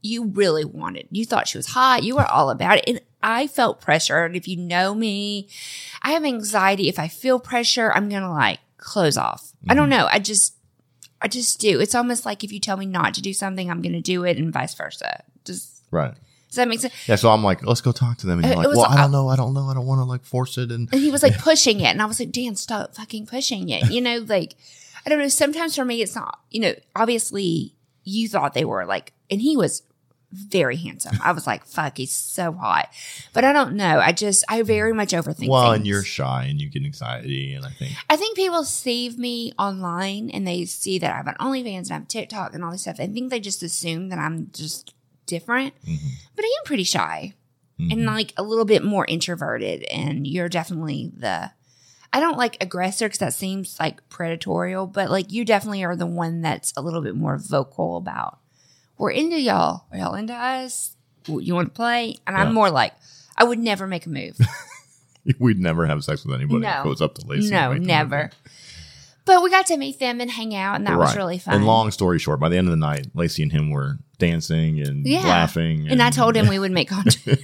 [0.00, 1.08] you really wanted.
[1.10, 2.04] You thought she was hot.
[2.04, 2.84] You were all about it.
[2.86, 4.24] And I felt pressure.
[4.24, 5.48] And if you know me,
[6.02, 6.88] I have anxiety.
[6.88, 9.52] If I feel pressure, I'm going to like close off.
[9.68, 9.98] I don't mm-hmm.
[9.98, 10.08] know.
[10.10, 10.54] I just,
[11.22, 11.80] I just do.
[11.80, 14.24] It's almost like if you tell me not to do something, I'm going to do
[14.24, 15.22] it and vice versa.
[15.44, 16.14] Just, right.
[16.48, 16.94] does that make sense?
[17.06, 17.16] Yeah.
[17.16, 18.38] So I'm like, let's go talk to them.
[18.38, 19.28] And Uh, you're like, was well, I don't know.
[19.28, 19.66] I don't know.
[19.66, 20.70] I don't want to like force it.
[20.70, 21.88] And And he was like pushing it.
[21.88, 23.90] And I was like, Dan, stop fucking pushing it.
[23.90, 24.54] You know, like,
[25.04, 25.28] I don't know.
[25.28, 29.56] Sometimes for me, it's not, you know, obviously you thought they were like, and he
[29.56, 29.82] was
[30.32, 31.18] very handsome.
[31.22, 32.88] I was like, fuck, he's so hot.
[33.32, 33.98] But I don't know.
[33.98, 35.78] I just, I very much overthink well, things.
[35.78, 37.54] and you're shy and you get anxiety.
[37.54, 41.26] And I think, I think people see me online and they see that I have
[41.26, 43.00] an OnlyFans and I have TikTok and all this stuff.
[43.00, 44.94] I think they just assume that I'm just
[45.26, 45.74] different.
[45.82, 46.08] Mm-hmm.
[46.36, 47.34] But I am pretty shy
[47.90, 49.84] and like a little bit more introverted.
[49.84, 51.50] And you're definitely the,
[52.12, 56.06] I don't like aggressor because that seems like predatorial, but like you definitely are the
[56.06, 58.38] one that's a little bit more vocal about,
[59.00, 59.84] we're into y'all.
[59.90, 60.94] Are y'all into us?
[61.26, 62.16] You want to play?
[62.26, 62.42] And Yeah.
[62.44, 62.92] I'm more like,
[63.36, 64.38] I would never make a move.
[65.38, 66.80] we'd never have sex with anybody No.
[66.80, 67.50] if it was up to Lacy.
[67.50, 68.30] No, never.
[69.26, 71.54] But we got to meet them and hang out, and that was really fun.
[71.54, 74.80] And long story short, by the end of the night, Lacy and him were dancing
[74.80, 75.20] and Yeah.
[75.20, 75.88] laughing.
[75.88, 77.40] and I told him we would make content.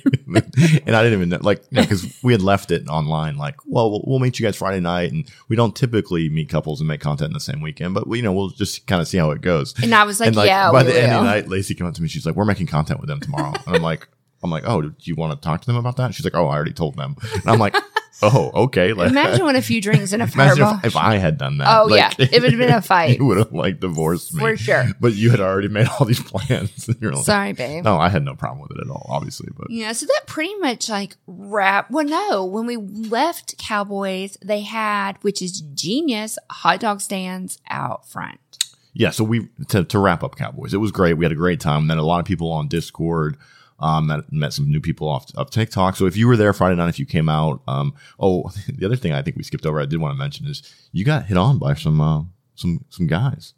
[0.87, 4.03] and I didn't even know, like, because we had left it online, like, well, well,
[4.07, 5.13] we'll meet you guys Friday night.
[5.13, 8.19] And we don't typically meet couples and make content in the same weekend, but we,
[8.19, 9.75] you know, we'll just kind of see how it goes.
[9.83, 11.87] and I was like, and like, yeah, by the end of the night, Lacy came
[11.87, 12.09] up to me.
[12.09, 13.53] She's like, we're making content with them tomorrow.
[13.67, 14.09] and I'm like,
[14.43, 16.15] I'm like, oh, do you want to talk to them about that?
[16.15, 17.17] She's like, oh, I already told them.
[17.35, 17.75] And I'm like,
[18.23, 18.93] oh, okay.
[18.93, 20.75] Like, Imagine with a few drinks and a fireball.
[20.79, 21.67] if, if I had done that.
[21.69, 22.11] Oh, yeah.
[22.19, 23.19] It would've been a fight.
[23.19, 24.85] You would have like divorced me For sure.
[25.01, 26.89] But you had already made all these plans.
[26.89, 27.85] And you're like, Sorry, babe.
[27.85, 29.49] no, I had no problem with it at all, obviously.
[29.57, 31.91] But Yeah, so that pretty much like wrap.
[31.91, 38.09] Well, no, when we left Cowboys, they had, which is genius, hot dog stands out
[38.09, 38.39] front.
[38.95, 41.15] yeah, so we to, to wrap up Cowboys, it was great.
[41.15, 41.87] We had a great time.
[41.87, 43.37] Then a lot of people on Discord.
[43.79, 45.97] Um, met, met some new people off of TikTok.
[45.97, 48.97] So if you were there Friday night, if you came out, um, oh, the other
[48.97, 50.63] thing I think we skipped over, I did want to mention is
[50.93, 52.23] you got hit on by some, uh,
[52.55, 53.53] some, some guys.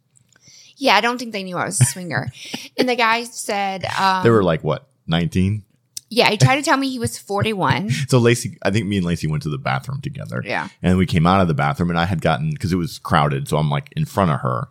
[0.76, 2.32] Yeah, I don't think they knew I was a swinger.
[2.76, 5.64] and the guy said, um, they were like what, nineteen?
[6.10, 7.90] yeah, he tried to tell me he was 41.
[8.08, 10.42] So Lacy, I think me and Lacy went to the bathroom together.
[10.44, 10.68] Yeah.
[10.82, 13.48] And we came out of the bathroom and I had gotten, cause it was crowded.
[13.48, 14.68] So I'm like in front of her.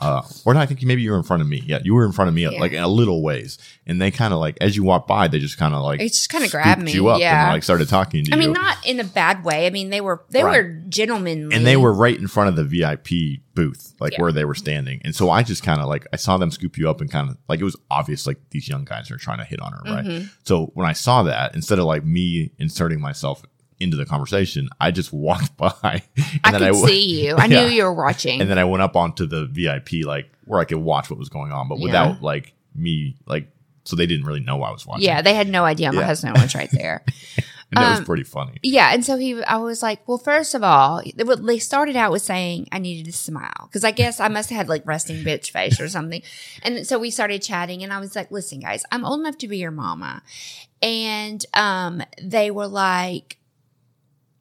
[0.00, 1.62] Uh, or no, I think maybe you were in front of me.
[1.66, 1.80] Yeah.
[1.84, 2.58] You were in front of me Yeah.
[2.58, 3.58] like a little ways.
[3.86, 6.08] And they kind of like, as you walk by, they just kind of like, He
[6.08, 6.92] just kind of grabbed me.
[6.92, 7.44] you up yeah.
[7.44, 8.42] and like started talking to I you.
[8.42, 9.66] I mean, not in a bad way.
[9.66, 10.64] I mean, they were they Right.
[10.64, 14.22] were gentlemen, and they were right in front of the VIP booth, like Yeah.
[14.22, 15.02] where they were standing.
[15.04, 17.28] And so I just kind of like I saw them scoop you up and kind
[17.28, 19.80] of like it was obvious like these young guys are trying to hit on her,
[19.84, 20.04] right?
[20.04, 20.26] Mm-hmm.
[20.44, 23.42] So when I saw that, instead of like me inserting myself
[23.80, 26.02] into the conversation, I just walked by.
[26.44, 27.34] And I could w- see you.
[27.36, 27.62] I Yeah.
[27.62, 28.40] knew you were watching.
[28.40, 31.28] And then I went up onto the VIP like where I could watch what was
[31.28, 31.84] going on, but Yeah.
[31.84, 33.48] without like me like
[33.84, 35.04] so they didn't really know I was watching.
[35.06, 36.06] yeah, they had no idea my Yeah.
[36.06, 37.02] husband was right there.
[37.72, 38.58] and that was um, pretty funny.
[38.62, 42.12] Yeah, and so he, I was like, well, first of all, they, they started out
[42.12, 45.24] with saying I needed to smile because I guess I must have had like resting
[45.24, 46.22] bitch face or something,
[46.62, 49.48] and so we started chatting, and I was like, listen, guys, I'm old enough to
[49.48, 50.22] be your mama,
[50.82, 53.38] and um, they were like,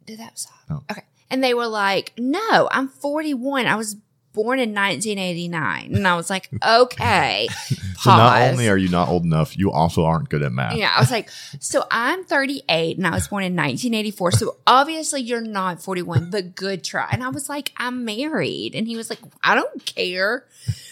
[0.09, 0.57] did that stop?
[0.69, 0.73] Oh.
[0.73, 0.83] No.
[0.91, 3.67] Okay, and they were like, no, I'm 41.
[3.67, 3.97] I was
[4.43, 7.47] born in 1989, and I was like, okay,
[7.99, 10.75] So not only are you not old enough, you also aren't good at math.
[10.77, 14.31] Yeah, I was like, so I'm 38 and I was born in 1984.
[14.31, 17.09] So obviously you're not 41, but good try.
[17.11, 18.73] And I was like, I'm married.
[18.73, 20.45] And he was like, I don't care.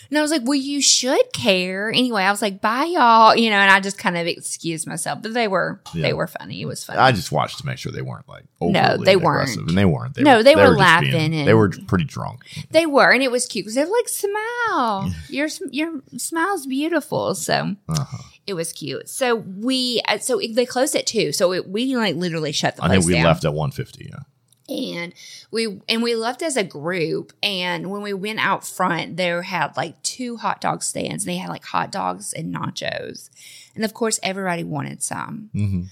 [0.10, 1.90] And I was like, well, you should care.
[1.90, 5.22] Anyway, I was like, bye y'all, you know, and I just kind of excused myself,
[5.22, 6.02] but they were, Yeah.
[6.04, 6.62] they were funny.
[6.62, 7.00] It was funny.
[7.00, 9.58] I just watched to make sure they weren't like No, they aggressive.
[9.58, 9.70] weren't.
[9.70, 10.16] and they weren't.
[10.16, 12.40] They No, they were just laughing they and- were pretty drunk.
[12.72, 15.14] they were, and it was cute because they were like, smile.
[15.30, 17.36] Your, your smile's beautiful.
[17.36, 18.18] So Uh-huh.
[18.48, 19.08] it was cute.
[19.10, 21.32] So we, uh, so they closed at two.
[21.32, 23.26] So it, we like literally shut the I place think we down.
[23.26, 24.10] left at one fifty.
[24.10, 25.14] Yeah, and
[25.52, 29.78] we and we left as a group and when we went out front there had
[29.78, 33.30] like two hot dog stands and they had like hot dogs and nachos
[33.76, 35.84] and of course everybody wanted some mm-hmm.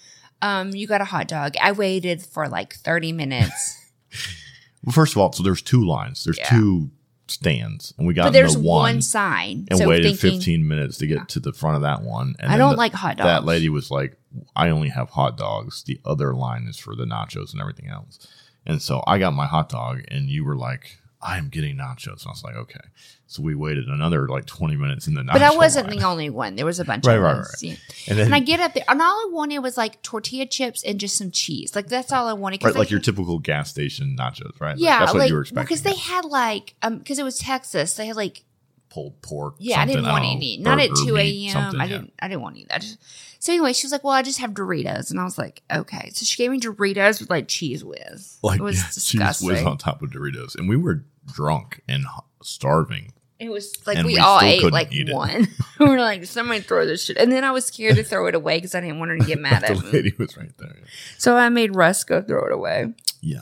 [0.41, 3.79] um you got a hot dog i waited for like 30 minutes
[4.83, 6.23] well, first of all, so there's two lines.
[6.25, 6.49] There's Yeah.
[6.49, 6.91] two
[7.27, 10.67] stands, and we got but there's the one, one, sign and so waited thinking, 15
[10.67, 12.35] minutes to get to the front of that one.
[12.39, 14.17] And i don't the- like hot dogs that lady was like,
[14.55, 15.83] "I only have hot dogs.
[15.83, 18.27] The other line is for the nachos and everything else."
[18.65, 22.21] And so I got my hot dog, and you were like, "I am getting nachos."
[22.21, 22.79] And I was like, "Okay."
[23.27, 25.97] So we waited another like 20 minutes in the nacho but I wasn't line.
[25.97, 26.55] the only one.
[26.55, 27.63] There was a bunch Right, of right, us.
[27.63, 27.71] right.
[27.71, 27.75] Yeah.
[28.09, 30.83] And then And I get up there, and all I wanted was like tortilla chips
[30.83, 31.75] and just some cheese.
[31.75, 32.63] Like that's all I wanted.
[32.63, 34.71] right, they like your typical gas station nachos, right?
[34.77, 35.65] Like, yeah, that's what like you were expecting.
[35.65, 37.95] because they had like um because it was Texas.
[37.95, 38.43] They had like
[38.89, 39.55] pulled pork.
[39.57, 40.57] Yeah, I didn't want don't any.
[40.57, 41.75] Not at two a.m.
[41.81, 41.87] I yeah.
[41.87, 42.13] didn't.
[42.21, 42.67] I didn't want any.
[42.71, 42.97] I just.
[43.39, 46.09] So anyway, she was like, "Well, I just have Doritos," and I was like, "Okay."
[46.13, 48.37] So she gave me Doritos with like Cheez Whiz.
[48.41, 48.83] Like it was yeah,
[49.31, 52.05] Cheez Whiz on top of Doritos, and we were drunk and
[52.43, 53.11] starving.
[53.37, 55.47] It was like we, we all ate like eat one.
[55.79, 58.35] we were like, "Somebody throw this shit," and then I was scared to throw it
[58.35, 59.91] away because I didn't want her to get mad the at me.
[59.91, 60.75] lady was right there.
[61.17, 62.93] So I made Russ go throw it away.
[63.21, 63.41] Yeah,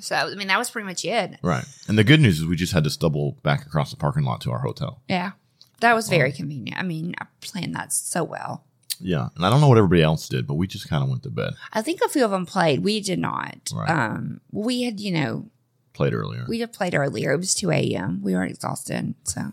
[0.00, 1.38] So I mean, that was pretty much it.
[1.42, 1.64] right.
[1.88, 4.40] And the good news is we just had to stumble back across the parking lot
[4.42, 5.02] to our hotel.
[5.08, 5.32] Yeah,
[5.80, 6.78] that was very convenient.
[6.78, 8.64] I mean, I planned that so well.
[8.98, 11.22] Yeah, and I don't know what everybody else did, but we just kind of went
[11.24, 11.52] to bed.
[11.70, 12.82] I think a few of them played.
[12.82, 13.58] We did not.
[13.74, 13.90] Right.
[13.90, 15.50] Um, we had, you know,
[15.96, 16.44] Played earlier.
[16.46, 17.32] We had played earlier.
[17.32, 18.20] It was 2 a.m.
[18.22, 19.14] We were exhausted.
[19.24, 19.52] So,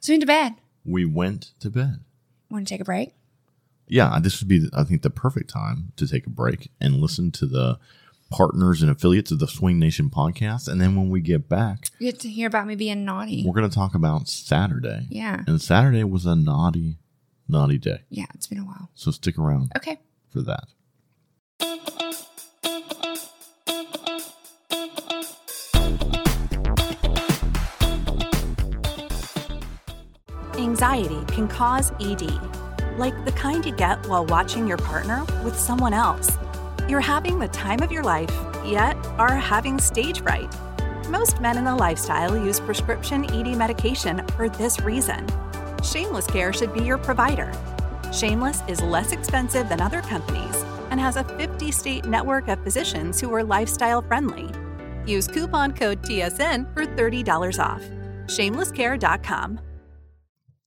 [0.00, 0.54] so we went to bed.
[0.84, 2.00] we went to bed.
[2.50, 3.14] Want to take a break?
[3.88, 7.32] Yeah, this would be, I think, the perfect time to take a break and listen
[7.32, 7.78] to the
[8.30, 10.68] partners and affiliates of the Swing Nation podcast.
[10.68, 13.44] And then when we get back, You get to hear about me being naughty.
[13.46, 15.06] we're going to talk about Saturday.
[15.10, 15.42] Yeah.
[15.48, 16.98] And Saturday was a naughty,
[17.48, 18.02] naughty day.
[18.08, 18.90] Yeah, it's been a while.
[18.94, 19.98] So stick around Okay.
[20.30, 20.64] for that.
[30.76, 32.30] Anxiety can cause ED,
[32.98, 36.36] like the kind you get while watching your partner with someone else.
[36.86, 38.30] You're having the time of your life,
[38.62, 40.54] yet are having stage fright.
[41.08, 45.26] Most men in the lifestyle use prescription ED medication for this reason.
[45.82, 47.50] Shameless Care should be your provider.
[48.12, 53.18] Shameless is less expensive than other companies and has a 50 state network of physicians
[53.18, 54.50] who are lifestyle friendly.
[55.06, 57.82] Use coupon code TSN for $30 off.
[58.26, 59.65] Shamelesscare.com.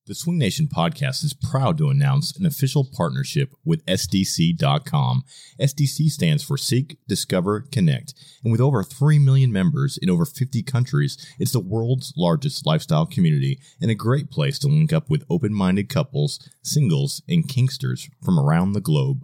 [0.10, 5.24] The Swing Nation podcast is proud to announce an official partnership with SDC.com.
[5.62, 8.16] SDC stands for Seek, Discover, Connect.
[8.44, 13.06] And with over 3 million members in over 50 countries, it's the world's largest lifestyle
[13.06, 18.10] community and a great place to link up with open minded couples, singles, and kinksters
[18.26, 19.24] from around the globe.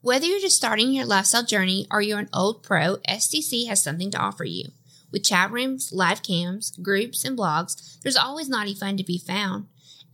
[0.00, 4.12] Whether you're just starting your lifestyle journey or you're an old pro, SDC has something
[4.12, 4.66] to offer you.
[5.10, 9.66] With chat rooms, live cams, groups, and blogs, there's always naughty fun to be found.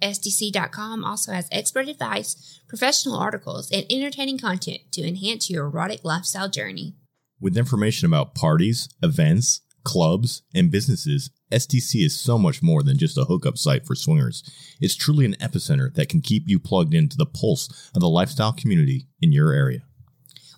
[0.02, 6.48] SDC.com also has expert advice, professional articles, and entertaining content to enhance your erotic lifestyle
[6.48, 6.94] journey.
[7.40, 13.18] With information about parties, events, clubs, and businesses, SDC is so much more than just
[13.18, 14.42] a hookup site for swingers.
[14.80, 18.52] It's truly an epicenter that can keep you plugged into the pulse of the lifestyle
[18.52, 19.82] community in your area.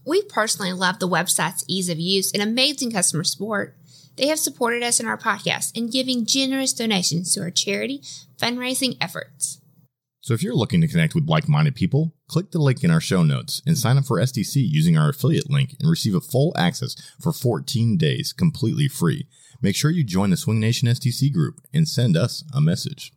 [0.05, 3.77] We personally love the website's ease of use and amazing customer support.
[4.17, 8.03] They have supported us in our podcast and giving generous donations to our charity
[8.39, 9.61] fundraising efforts.
[10.21, 13.25] So if you're looking to connect with like-minded people, click the link in our show
[13.25, 16.95] notes and sign up for SDC using our affiliate link and receive a full access
[17.21, 19.27] for 14 days completely free.
[19.61, 23.13] Make sure you join the Swing Nation SDC group and send us a message.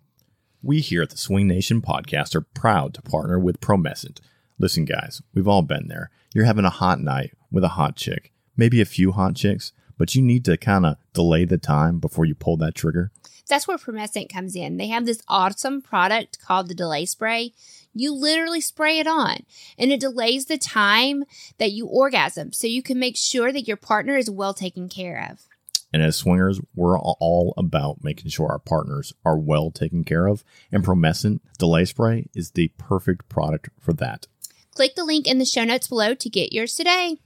[0.64, 4.20] We here at the Swing Nation podcast are proud to partner with Promescent.
[4.58, 6.10] Listen, guys, we've all been there.
[6.34, 10.16] You're having a hot night with a hot chick, maybe a few hot chicks, but
[10.16, 13.12] you need to kind of delay the time before you pull that trigger.
[13.48, 14.78] That's where Promescent comes in.
[14.78, 17.54] They have this awesome product called the delay spray.
[17.94, 19.46] You literally spray it on
[19.78, 21.24] and it delays the time
[21.60, 25.30] that you orgasm so you can make sure that your partner is well taken care
[25.32, 25.48] of.
[25.94, 30.44] And as swingers, we're all about making sure our partners are well taken care of.
[30.72, 34.28] And Promescent Delay Spray is the perfect product for that.
[34.74, 37.20] Click the link in the show notes below to get yours today.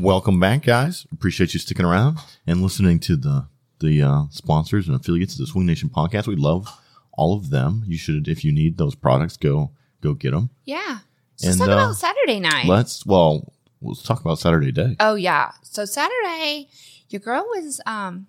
[0.00, 1.06] Welcome back, guys.
[1.12, 3.46] Appreciate you sticking around and listening to the
[3.80, 6.26] the uh, sponsors and affiliates of the Swing Nation podcast.
[6.26, 6.66] We love
[7.12, 7.82] all of them.
[7.86, 10.48] You should, if you need those products, go go get them.
[10.64, 11.00] Yeah.
[11.36, 12.64] So let's And, talk uh, about Saturday night.
[12.64, 14.96] Let's well, let's talk about Saturday day.
[15.00, 15.52] Oh yeah.
[15.62, 16.68] So Saturday,
[17.10, 18.26] your girl was um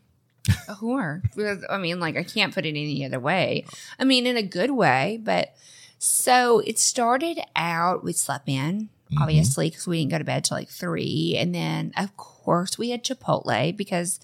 [0.67, 1.21] a whore.
[1.69, 3.63] I mean, like I can't put it any other way.
[3.97, 5.55] I mean, in a good way, but
[5.99, 8.03] so it started out.
[8.03, 9.21] We slept in Mhm.
[9.21, 12.89] obviously because we didn't go to bed till like three, and then of course we
[12.91, 14.19] had Chipotle because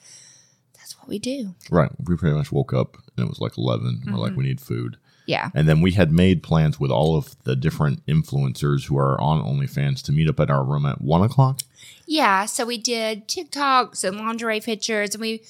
[0.76, 1.56] that's what we do.
[1.70, 1.92] Right.
[2.04, 4.04] We pretty much woke up and it was like 11.
[4.06, 4.20] We're Mm-hmm.
[4.22, 4.98] like, we need food.
[5.26, 5.50] Yeah.
[5.54, 9.42] And then we had made plans with all of the different influencers who are on
[9.44, 11.60] OnlyFans to meet up at our room at one o'clock.
[12.06, 15.42] Yeah, so we did TikToks and lingerie pictures, and we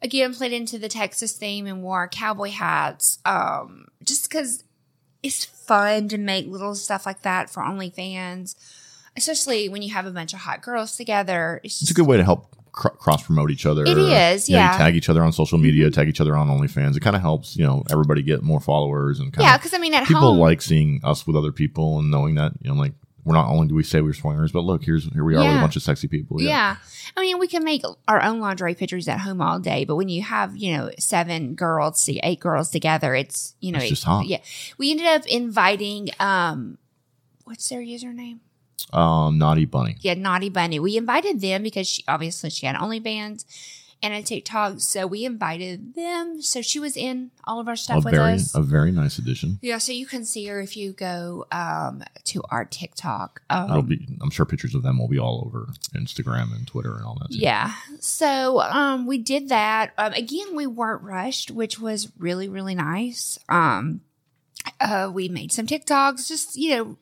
[0.00, 3.18] again played into the Texas theme and wore cowboy hats.
[3.26, 4.64] Um, just because
[5.22, 8.54] it's fun to make little stuff like that for OnlyFans,
[9.16, 11.60] especially when you have a bunch of hot girls together.
[11.64, 13.84] It's, It's a good way to help cr- cross promote each other.
[13.84, 14.76] It is, You know, yeah.
[14.78, 16.96] Tag each other on social media, tag each other on OnlyFans.
[16.96, 19.78] It kind of helps, you know, everybody get more followers and kind yeah, because I
[19.78, 22.80] mean, at people home, like seeing us with other people and knowing that, you know,
[22.80, 22.92] like
[23.24, 25.56] we're not only do we say we're swingers, but look, here's here we are with
[25.56, 26.40] a bunch of sexy people.
[26.40, 26.76] Yeah.
[27.16, 30.08] I mean, we can make our own lingerie pictures at home all day, but when
[30.08, 34.04] you have, you know, seven girls to eight girls together, it's, you know, It's just
[34.04, 34.26] hot.
[34.26, 34.38] Yeah.
[34.78, 36.78] We ended up inviting, um,
[37.44, 38.38] what's their username?
[38.92, 39.96] Um, Naughty Bunny.
[40.00, 40.80] Yeah, Naughty Bunny.
[40.80, 43.44] We invited them because she obviously she had OnlyFans
[44.02, 44.80] and a TikTok.
[44.80, 46.40] So we invited them.
[46.40, 48.54] So she was in all of our A stuff with very us.
[48.54, 49.58] a very nice addition.
[49.62, 53.42] yeah, so you can see her if you go um, to our TikTok.
[53.50, 57.04] Um, be I'm sure pictures of them will be all over Instagram and Twitter and
[57.04, 57.30] all that.
[57.32, 57.38] too.
[57.38, 57.72] Yeah.
[58.00, 59.92] So um we did that.
[59.98, 63.38] Um again, we weren't rushed, which was really, really nice.
[63.48, 64.00] Um
[64.80, 66.96] uh we made some TikToks, just you know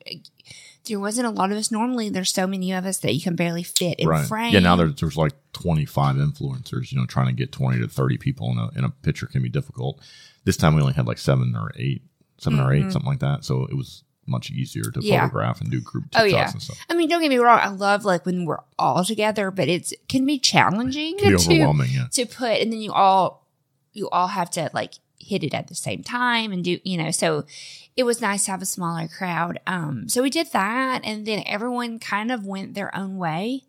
[0.89, 2.09] there wasn't a lot of us normally.
[2.09, 4.27] There's so many of us that you can barely fit in right.
[4.27, 4.53] frame.
[4.53, 6.91] Yeah, now there's there's like 25 influencers.
[6.91, 9.41] You know, trying to get 20 to 30 people in a in a picture can
[9.41, 9.99] be difficult.
[10.43, 12.01] This time we only had like seven or eight,
[12.39, 13.45] 7 or eight, something like that.
[13.45, 15.07] So it was much easier to Mm-hmm.
[15.07, 15.21] Yeah.
[15.21, 16.51] photograph and do group TikToks Oh, yeah.
[16.51, 16.77] and stuff.
[16.89, 19.93] I mean, don't get me wrong, I love like when we're all together, but it's
[20.07, 21.89] can be challenging It can be to overwhelming.
[21.91, 22.07] Yeah.
[22.11, 23.47] to put and then you all
[23.93, 27.11] you all have to like hit it at the same time and do you know
[27.11, 27.43] so
[27.99, 29.59] it was nice to have a smaller crowd.
[29.67, 33.63] Um so we did that and then everyone kind of went their own way.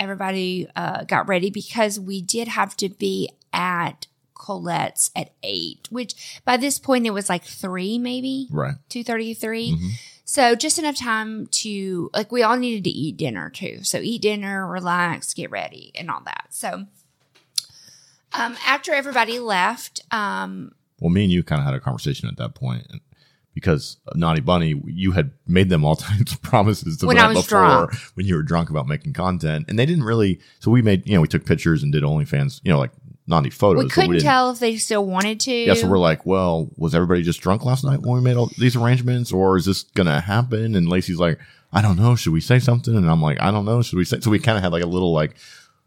[0.00, 6.40] Everybody uh got ready because we did have to be at colette's at eight which
[6.44, 8.76] by this point it was like three maybe Right.
[8.88, 9.90] 233 Mhm.
[10.24, 13.80] so just enough time to like we all needed to eat dinner too.
[13.82, 16.46] So eat dinner relax get ready and all that.
[16.50, 16.86] So
[18.32, 22.36] um after everybody left um Well, me and you kind of had a conversation at
[22.38, 23.00] that point, and
[23.54, 27.34] because uh, Naughty Bunny, you had made them all types of promises to When them
[27.34, 27.94] before drunk.
[28.14, 30.40] when you were drunk about making content, and they didn't really.
[30.60, 32.92] So we made, you know, we took pictures and did OnlyFans, you know, like
[33.26, 33.84] naughty photos.
[33.84, 36.94] we couldn't didn't- tell if they still wanted to Yeah, so we're like, well, was
[36.94, 40.20] everybody just drunk last night when we made all these arrangements, or is this gonna
[40.20, 40.74] happen?
[40.74, 41.38] And Lacy's like,
[41.72, 42.14] I don't know.
[42.16, 42.96] Should we say something?
[42.96, 43.82] And I'm like, I don't know.
[43.82, 44.20] Should we say?
[44.20, 45.36] So we kind of had like a little like,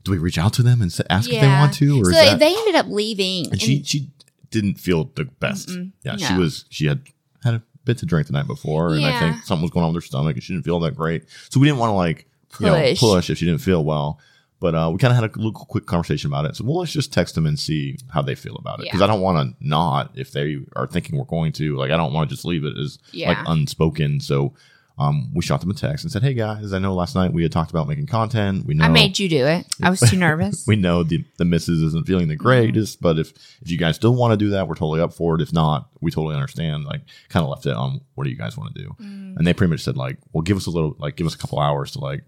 [0.03, 2.55] do we reach out to them and ask if they want to, or so they,
[2.55, 4.09] ended up leaving and she she
[4.51, 5.69] didn't feel the best.
[5.69, 5.91] Mm-mm.
[6.03, 7.01] yeah, she was she had
[7.43, 9.19] had a bit to drink the night before, and I Yeah.
[9.19, 11.23] think something was going on with her stomach, and she didn't feel that great.
[11.49, 12.27] So we didn't want to like
[12.59, 12.99] you know, Push.
[12.99, 14.19] push if she didn't feel well.
[14.59, 16.55] But uh, we kind of had a little quick conversation about it.
[16.55, 19.05] So well, let's just text them and see how they feel about it because Yeah.
[19.05, 21.75] I don't want to not if they are thinking we're going to.
[21.77, 23.29] Like I don't want to just leave it as Yeah.
[23.29, 24.19] like unspoken.
[24.19, 24.53] So
[24.97, 27.43] um, we shot them a text and said, "Hey guys, I know last night we
[27.43, 28.65] had talked about making content.
[28.65, 29.65] We know I made you do it.
[29.81, 30.65] I was too nervous.
[30.67, 33.31] we know the the missus isn't feeling the greatest, but if
[33.61, 35.41] if you guys still want to do that, we're totally up for it.
[35.41, 36.85] If not, we totally understand.
[36.85, 39.53] Like, kind of left it on what do you guys want to do, and they
[39.53, 41.91] pretty much said like, well, give us a little, like, give us a couple hours
[41.91, 42.23] to like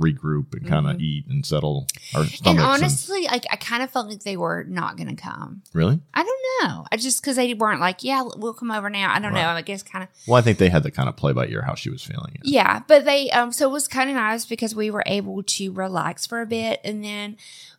[0.00, 2.40] regroup and kind of eat and settle our stomachs.
[2.46, 5.62] and and- honestly, like I kind of felt like they were not going to come.
[5.72, 6.00] really?
[6.12, 6.84] I don't know.
[6.92, 9.12] I just because they weren't like, yeah, we'll come over now.
[9.14, 9.40] I don't know.
[9.48, 11.62] I guess kind of Well, I think they had to kind of play by ear
[11.62, 12.36] how she was feeling.
[12.42, 15.72] Yeah, but they um so it was kind of nice because we were able to
[15.72, 17.36] relax for a bit and then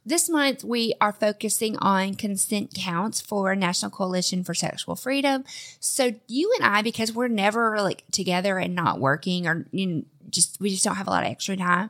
[0.07, 5.43] this month we are focusing on consent counts for National Coalition for Sexual Freedom.
[5.81, 10.03] So you and I because we're never like together and not working or you know,
[10.29, 11.89] just we just don't have a lot of extra time.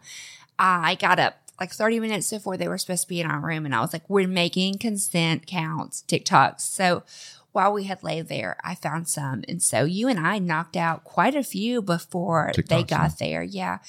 [0.58, 3.66] I got up like 30 minutes before they were supposed to be in our room
[3.66, 6.62] and I was like we're making consent counts TikToks.
[6.62, 7.04] So
[7.52, 9.44] while we had laid there, I found some.
[9.48, 13.16] And so you and I knocked out quite a few before they got huh?
[13.20, 13.44] there.
[13.44, 13.80] Yeah.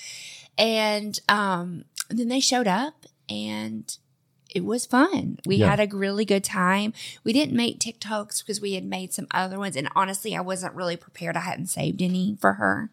[0.57, 3.97] And um, then they showed up and
[4.51, 5.39] it was fun.
[5.47, 5.71] We Yeah.
[5.75, 6.93] had a really good time.
[7.25, 9.77] We didn't make TikToks because we had made some other ones.
[9.77, 11.37] And honestly, I wasn't really prepared.
[11.37, 12.91] I hadn't saved any for her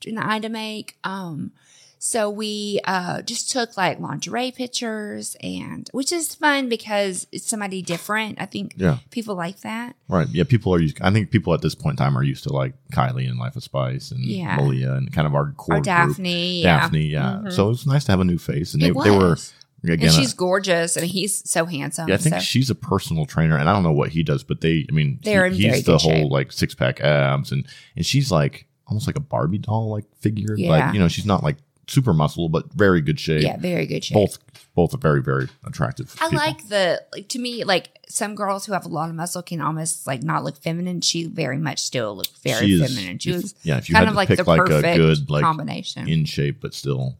[0.00, 0.96] during the eye to make.
[1.04, 1.52] Um,
[2.00, 7.82] so we uh, just took like lingerie pictures and which is fun because it's somebody
[7.82, 8.40] different.
[8.40, 8.98] I think Yeah.
[9.10, 9.96] people like that.
[10.08, 10.28] Right.
[10.30, 10.44] Yeah.
[10.44, 10.98] People are used.
[11.00, 13.56] I think people at this point in time are used to like Kylie and Life
[13.56, 14.56] of Spice and Yeah.
[14.56, 15.84] Malia and kind of our core Or group.
[15.86, 16.62] Daphne.
[16.62, 16.80] Yeah.
[16.80, 17.06] Daphne.
[17.06, 17.40] Yeah.
[17.44, 17.52] Mhm.
[17.52, 19.36] So it's nice to have a new face, and they, they were.
[19.84, 20.00] Again.
[20.06, 22.08] and she's uh, gorgeous and he's so handsome.
[22.08, 22.40] yeah, I think so.
[22.40, 24.86] she's a personal trainer, and I don't know what he does, but they.
[24.88, 26.30] I mean, They're he- he's the whole shape.
[26.30, 27.66] like six pack abs, and
[27.96, 30.54] and she's like almost like a Barbie doll like figure.
[30.56, 30.70] Yeah.
[30.70, 31.56] Like you know, she's not like
[31.86, 33.42] super muscle, but very good shape.
[33.42, 34.14] yeah, very good shape.
[34.16, 34.38] Both
[34.74, 36.14] both are very very attractive.
[36.20, 36.38] I people.
[36.38, 39.60] like the like to me like some girls who have a lot of muscle can
[39.60, 41.00] almost like not look feminine.
[41.02, 43.18] She very much still looked very She is- feminine.
[43.18, 44.96] She if- was yeah, if you kind had of to like pick the like a
[44.96, 46.08] good, like, combination.
[46.08, 47.16] in shape, but still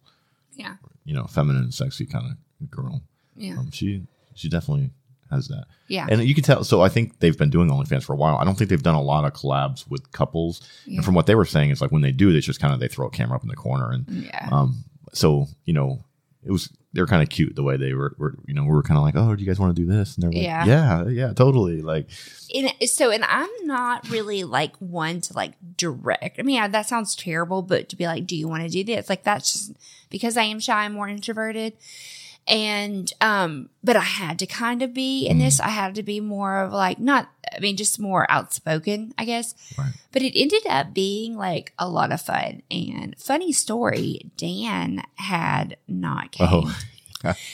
[0.55, 2.37] yeah, you know feminine and sexy kind of
[2.67, 3.03] girl.
[3.37, 4.03] yeah, Um, she
[4.35, 4.91] she definitely
[5.31, 5.67] has that.
[5.89, 6.07] yeah.
[6.11, 6.65] And you can tell.
[6.65, 8.37] So I think they've been doing OnlyFans for a while.
[8.37, 10.63] I don't think they've done a lot of collabs with couples.
[10.87, 10.97] Yeah.
[10.97, 12.81] And from what they were saying, it's like when they do, they just kind of
[12.81, 14.49] they throw a camera up in the corner, and yeah.
[14.51, 16.03] um, so you know,
[16.45, 18.15] it was they were kind of cute the way they were.
[18.19, 19.87] were you know, we were kind of like, oh, do you guys want to do
[19.87, 20.15] this?
[20.15, 20.65] And they're like, Yeah.
[20.65, 21.83] yeah, yeah, totally.
[21.83, 22.09] Like,
[22.55, 26.89] and so and i'm not really like one to like direct i mean yeah, that
[26.89, 29.73] sounds terrible but to be like do you want to do this like that's just
[30.09, 31.75] because i am shy and more introverted
[32.49, 35.61] and um but i had to kind of be in this.
[35.61, 39.55] I had to be more of like not i mean just more outspoken i guess.
[39.77, 39.93] Right.
[40.13, 42.63] but it ended up being like a lot of fun.
[42.71, 46.49] And funny story dan had not came.
[46.51, 46.79] oh,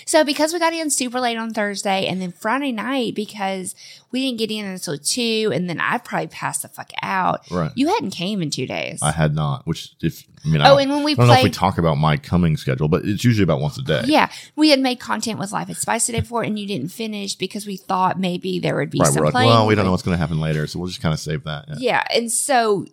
[0.05, 3.75] so because we got in super late on Thursday and then Friday night because
[4.11, 7.51] we didn't get in until two and then I probably passed the fuck out.
[7.51, 7.73] right.
[7.75, 9.01] You hadn't came in two days.
[9.03, 9.67] I had not.
[9.67, 11.51] Which if I mean, I oh, don't, and when we I don't know if we
[11.51, 14.03] talk about my coming schedule, but it's usually about once a day.
[14.07, 16.89] yeah, we had made content with Life of Spice the day before and you didn't
[16.89, 19.12] finish because we thought maybe there would be Right.
[19.12, 21.01] some We're like, well, we don't know what's going to happen later, so we'll just
[21.01, 21.65] kind of save that.
[21.69, 21.75] Yeah.
[21.79, 22.87] Yeah, and so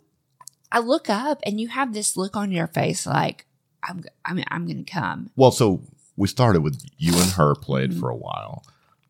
[0.72, 3.46] I look up and you have this look on your face like
[3.84, 5.32] I'm I'm I'm gonna come.
[5.36, 5.82] Well, so
[6.22, 8.00] we started with you and her played Mhm.
[8.00, 8.64] for a while,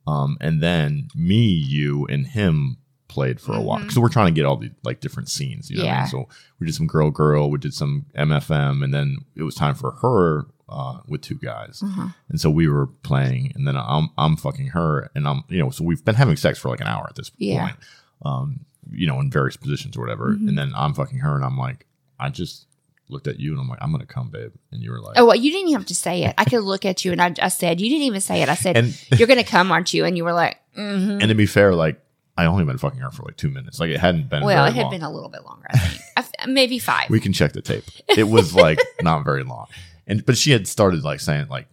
[0.08, 1.44] um, and then me,
[1.76, 3.82] you, and him played for a while Mhm.
[3.84, 5.70] because we're trying to get all the like different scenes.
[5.70, 6.02] You know, what I mean?
[6.06, 6.06] Yeah.
[6.08, 9.76] so we did some girl, girl, we did some MFM, and then it was time
[9.76, 12.08] for her uh, with two guys, Uh-huh.
[12.30, 15.70] and so we were playing, and then I'm I'm fucking her, and I'm you know,
[15.70, 17.60] so we've been having sex for like an hour at this Yeah.
[17.66, 17.78] point,
[18.24, 18.60] um,
[18.90, 20.48] you know, in various positions or whatever, Mhm.
[20.48, 21.88] and then I'm fucking her, and I'm like,
[22.22, 22.68] I just
[23.12, 25.26] looked at you, and I'm like, I'm gonna come, babe, and you were like, Oh
[25.26, 26.36] well, you didn't even have to say it.
[26.38, 28.50] I could look at you and I, I said you didn't even say it.
[28.50, 29.06] I said and.
[29.20, 30.06] you're gonna come, aren't you?
[30.06, 31.20] And you were like, mm-hmm.
[31.22, 32.02] And to be fair, like
[32.38, 33.80] I only been fucking her for like two minutes.
[33.80, 34.44] Like it hadn't been.
[34.44, 34.92] well, it had long.
[34.92, 35.68] been a little bit longer.
[35.74, 37.10] I think I maybe five.
[37.10, 37.84] We can check the tape.
[38.08, 39.68] It was like not very long,
[40.08, 41.68] and but she had started like saying like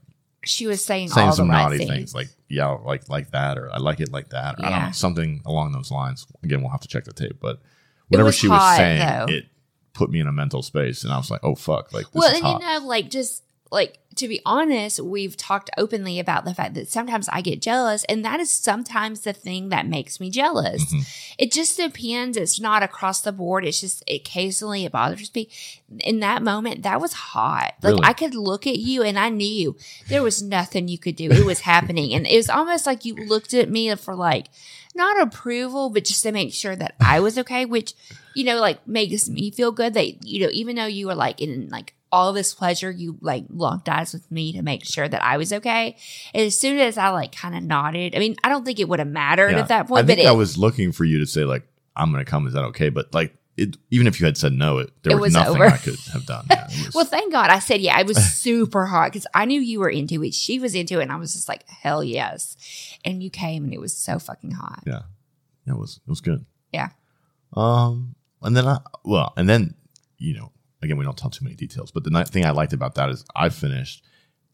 [0.45, 1.91] she was saying, saying all some right naughty things.
[1.91, 2.15] things.
[2.15, 4.93] like yeah, like like that, or I like it like that, or I don't know
[4.93, 6.27] something along those lines.
[6.43, 7.61] Again, we'll have to check the tape, but
[8.09, 9.27] whatever was she was saying, though.
[9.29, 9.47] it
[9.99, 12.35] put me in a mental space, and I was like, oh fuck, like this well,
[12.35, 12.63] and hot.
[12.63, 16.89] you know, like just like to be honest, we've talked openly about the fact that
[16.89, 20.85] sometimes I get jealous, and that is sometimes the thing that makes me jealous.
[20.85, 21.01] Mm-hmm.
[21.39, 22.37] It just depends.
[22.37, 23.65] It's not across the board.
[23.65, 25.49] It's just occasionally it bothers me.
[26.01, 27.75] In that moment, that was hot.
[27.83, 28.05] Like Really?
[28.05, 29.77] I could look at you and I knew
[30.09, 31.31] there was nothing you could do.
[31.31, 32.13] It was happening.
[32.13, 34.49] And it was almost like you looked at me for like,
[34.99, 37.95] not approval, but just to make sure that I was okay, which,
[38.35, 41.41] you know, like makes me feel good that, you know, even though you were like
[41.41, 45.23] in like all this pleasure, you like locked eyes with me to make sure that
[45.25, 45.97] I was okay.
[46.35, 48.89] And as soon as I like kind of nodded, I mean, I don't think it
[48.89, 49.61] would have mattered Yeah.
[49.61, 51.63] at that point, I think but I it, was looking for you to say like,
[51.97, 52.89] "I'm going to come." Is that okay?
[52.89, 55.57] But like, it, even if you had said no, it there It was, was nothing
[55.57, 55.67] over.
[55.67, 56.47] I could have done.
[56.49, 59.61] Yeah, was- well, thank God I said, yeah, I was super hot because I knew
[59.61, 60.33] you were into it.
[60.33, 61.03] She was into it.
[61.03, 62.57] And I was just like, hell yes.
[63.05, 64.83] And you came and it was so fucking hot.
[64.87, 65.03] yeah,
[65.67, 66.45] it was it was good.
[66.73, 66.91] Yeah.
[67.55, 69.75] Um, and then I well, and then
[70.19, 72.95] you know, again, we don't tell too many details, but the thing I liked about
[72.97, 74.05] that is I finished,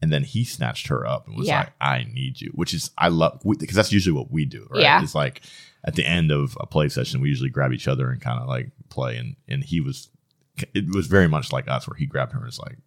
[0.01, 1.59] and then he snatched her up and was Yeah.
[1.59, 4.81] like, "I need you," which is I love because that's usually what we do, right?
[4.81, 5.01] Yeah.
[5.03, 5.41] It's like
[5.83, 8.47] at the end of a play session, we usually grab each other and kind of
[8.47, 10.09] like play, and and he was,
[10.73, 12.77] it was very much like us, where he grabbed her and was like,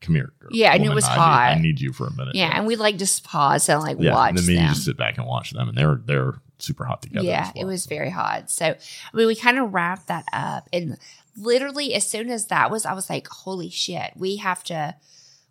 [0.00, 1.52] "Come here, girl, Yeah, and it was I need- hot.
[1.56, 2.50] I need you for a minute." Yeah.
[2.56, 4.14] And we like just pause and like yeah.
[4.14, 4.62] watch and then me them.
[4.64, 7.26] and you just sit back and watch them, and they're they're super hot together.
[7.26, 7.64] Yeah, well.
[7.64, 8.50] it was very hot.
[8.50, 8.76] So, I
[9.16, 10.68] mean, we kind of wrapped that up.
[10.72, 10.96] And
[11.36, 14.94] literally, as soon as that was, I was like, holy shit, we have to.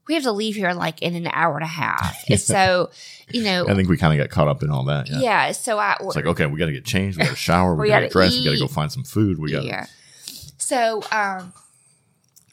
[0.08, 2.24] We have to leave here like in an hour and a half.
[2.30, 2.91] And so,
[3.32, 5.10] you know, I think we kind of got caught up in all that.
[5.10, 5.20] yeah.
[5.20, 5.52] Yeah.
[5.52, 7.18] So I It's like, okay, we got to get changed.
[7.18, 7.74] We got to shower.
[7.74, 8.38] We, We got to gotta dress.
[8.38, 9.39] We got to go find some food.
[9.39, 9.66] We got to.
[9.68, 9.86] Yeah.
[10.60, 11.54] So, um,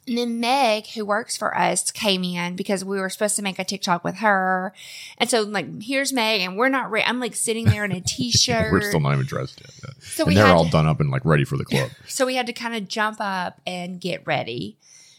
[0.07, 3.59] and then Meg, who works for us, came in because we were supposed to make
[3.61, 4.73] a TikTok with her.
[5.19, 7.07] And so, like, here's Meg, and we're not ready.
[7.07, 8.73] I'm like sitting there in a t shirt.
[8.73, 9.71] We're still not even dressed yet.
[9.85, 9.91] Yeah.
[10.01, 11.91] So we and they're all to- done up and like ready for the club.
[12.09, 14.77] So we had to kind of jump up and get ready,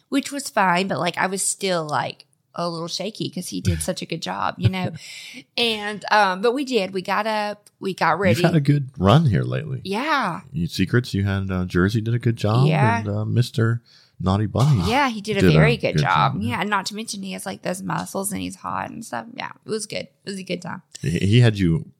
[0.09, 0.87] which was fine.
[0.89, 2.25] But like, I was still like
[2.55, 4.91] a little shaky because he did such a good job, you know?
[5.57, 6.93] and, um, but we did.
[6.93, 8.41] We got up, we got You've ready.
[8.43, 9.81] had a good run here lately.
[9.85, 10.41] yeah.
[10.51, 11.13] You secrets.
[11.15, 12.67] You had uh, Jersey did a good job.
[12.67, 12.99] Yeah.
[12.99, 13.81] And uh, Mister
[14.19, 14.89] Naughty Bunny.
[14.89, 16.33] Yeah, he did a Did a very good, good job.
[16.33, 16.51] job, yeah.
[16.51, 16.61] Yeah.
[16.61, 19.25] and not to mention he has like those muscles and he's hot and stuff.
[19.33, 20.07] Yeah, it was good.
[20.07, 20.81] It was a good time.
[21.01, 21.91] He, he had you.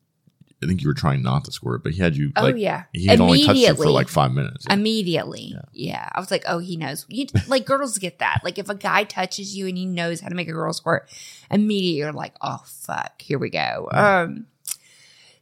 [0.62, 2.32] I think you were trying not to squirt, but he had you.
[2.38, 2.84] Oh, like, yeah.
[2.94, 4.66] He had only touched you for like five minutes.
[4.66, 4.76] Yeah.
[4.76, 5.58] Immediately.
[5.74, 6.08] Yeah.
[6.10, 7.06] I was like, oh, he knows.
[7.10, 8.40] You, like girls get that.
[8.46, 11.10] Like if a guy touches you and he knows how to make a girl squirt,
[11.52, 13.90] immediately you're like, oh fuck, here we go.
[13.92, 14.48] Um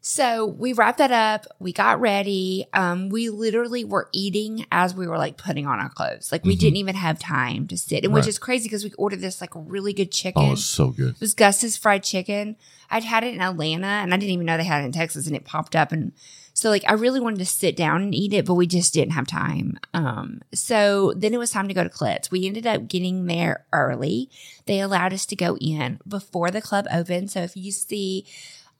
[0.03, 1.45] so we wrapped that up.
[1.59, 2.65] We got ready.
[2.73, 6.31] Um, we literally were eating as we were like putting on our clothes.
[6.31, 6.59] Like we Mhm.
[6.59, 8.29] didn't even have time to sit, and which Right.
[8.29, 10.41] is crazy because we ordered this like really good chicken.
[10.41, 11.09] oh, it was so good.
[11.15, 12.55] It was Gus's fried chicken.
[12.89, 15.27] I'd had it in Atlanta and I didn't even know they had it in Texas
[15.27, 16.11] and it popped up and
[16.53, 19.13] so like I really wanted to sit down and eat it, but we just didn't
[19.13, 19.77] have time.
[19.93, 22.29] Um so then it was time to go to Colette's.
[22.31, 24.29] We ended up getting there early.
[24.65, 27.31] They allowed us to go in before the club opened.
[27.31, 28.25] So if you see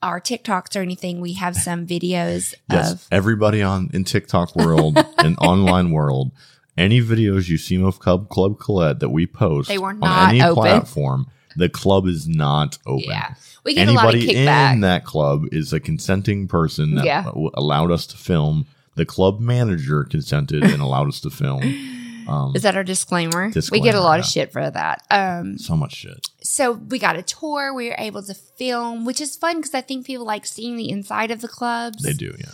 [0.02, 4.96] our TikToks or anything, we have some videos Yes, of everybody on in TikTok world
[5.18, 6.32] and online world,
[6.76, 10.28] any videos you see of Club Club Colette that we post They were on not
[10.30, 10.54] any open.
[10.62, 11.26] platform,
[11.56, 13.04] the club is not open.
[13.08, 13.34] yeah.
[13.64, 14.72] We get a lot of Anybody kickback.
[14.74, 17.22] in that club is a consenting person that Yeah.
[17.24, 18.66] w- allowed us to film.
[18.96, 21.62] The club manager consented and allowed us to film.
[22.28, 23.50] Um, Is that our disclaimer?
[23.72, 25.02] we get a lot of shit for that.
[25.10, 26.28] Um so much shit.
[26.42, 27.72] So we got a tour.
[27.74, 30.90] We were able to film, which is fun because I think people like seeing the
[30.90, 32.02] inside of the clubs.
[32.02, 32.52] They do, yeah.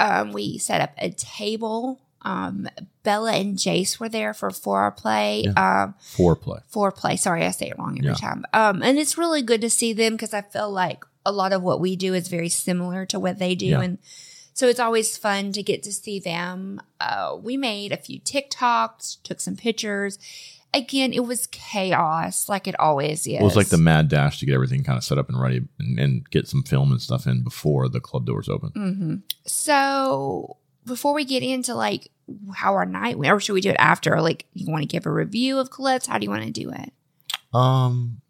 [0.00, 2.00] Um, we set up a table.
[2.22, 2.68] Um,
[3.02, 5.46] Bella and Jace were there for foreplay.
[5.58, 6.62] Um, Foreplay.
[6.72, 7.18] foreplay.
[7.18, 8.14] Sorry, I say it wrong every Yeah.
[8.14, 8.44] time.
[8.52, 11.62] Um, and it's really good to see them because I feel like a lot of
[11.62, 13.80] what we do is very similar to what they do, Yeah.
[13.80, 13.98] and
[14.54, 16.80] so it's always fun to get to see them.
[17.00, 20.18] Uh, we made a few TikToks, took some pictures.
[20.74, 23.34] Again, it was chaos, like it always is.
[23.34, 25.62] It was like the mad dash to get everything kind of set up and ready
[25.78, 28.70] and, and get some film and stuff in before the club doors open.
[28.70, 29.14] hmm
[29.44, 30.56] So
[30.86, 32.10] before we get into like
[32.54, 34.20] how our night went, or should we do it after?
[34.20, 36.06] Like, you want to give a review of Colette's?
[36.06, 36.92] How do you want to do it?
[37.52, 38.22] Um,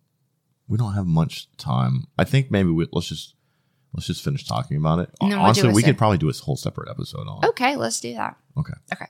[0.69, 2.07] we don't have much time.
[2.19, 3.35] I think maybe we, let's just
[3.95, 5.11] let's just finish talking about it.
[5.21, 7.45] We'll Honestly, we could probably do a whole separate episode on.
[7.45, 8.37] Okay, let's do that.
[8.59, 8.73] Okay.
[8.93, 9.07] Okay.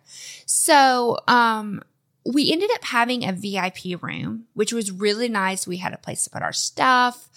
[0.46, 1.82] So, um,
[2.24, 5.66] we ended up having a VIP room, which was really nice.
[5.66, 7.28] We had a place to put our stuff.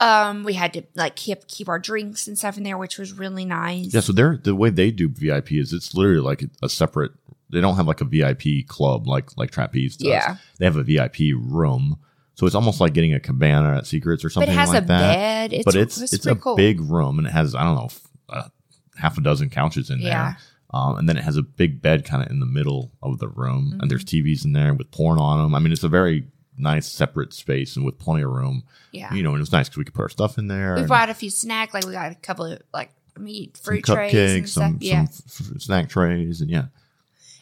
[0.00, 3.12] Um, we had to like keep keep our drinks and stuff in there, which was
[3.12, 3.94] really nice.
[3.94, 4.00] Yeah.
[4.00, 7.12] So they're the way they do VIP is it's literally like a separate.
[7.50, 10.08] They don't have like a VIP club like like Trapeze does.
[10.08, 10.36] Yeah.
[10.58, 11.98] They have a VIP room.
[12.34, 14.82] So it's almost like getting a cabana at Secrets or but something it has like
[14.82, 15.14] a that.
[15.14, 15.52] bed.
[15.52, 16.56] It's, but it's it's, it's, a cool.
[16.56, 17.88] big room and it has I don't know
[18.28, 18.48] uh,
[18.96, 20.24] half a dozen couches in Yeah.
[20.24, 20.38] there.
[20.74, 23.28] Um, and then it has a big bed kind of in the middle of the
[23.28, 24.26] room, and there's Mm-hmm.
[24.26, 25.54] TVs in there with porn on them.
[25.54, 26.24] I mean, it's a very
[26.58, 28.64] nice separate space and with plenty of room.
[28.92, 29.12] Yeah.
[29.14, 30.74] You know, and it was nice because we could put our stuff in there.
[30.74, 33.64] we and brought a few snacks, like we got a couple of like meat, some
[33.64, 34.64] fruit trays and cupcakes, stuff.
[34.64, 35.04] some, yeah.
[35.10, 36.66] some f- snack trays, and yeah,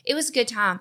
[0.05, 0.81] It was a good time.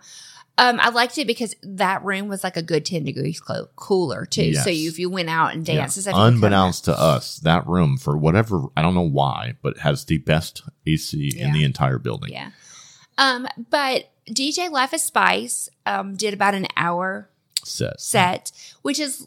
[0.57, 4.25] Um, I liked it because that room was like a good 10 degrees clo- cooler
[4.25, 4.53] too.
[4.53, 6.99] So you, if you went out and danced and stuff, you could come unbeknownst to
[6.99, 11.53] us, that room for whatever I don't know why, but has the best AC in
[11.53, 12.33] the entire building.
[12.33, 12.51] Yeah.
[13.17, 17.29] Um, but DJ Life of Spice um, did about an hour
[17.63, 17.99] Set.
[17.99, 19.25] set, which is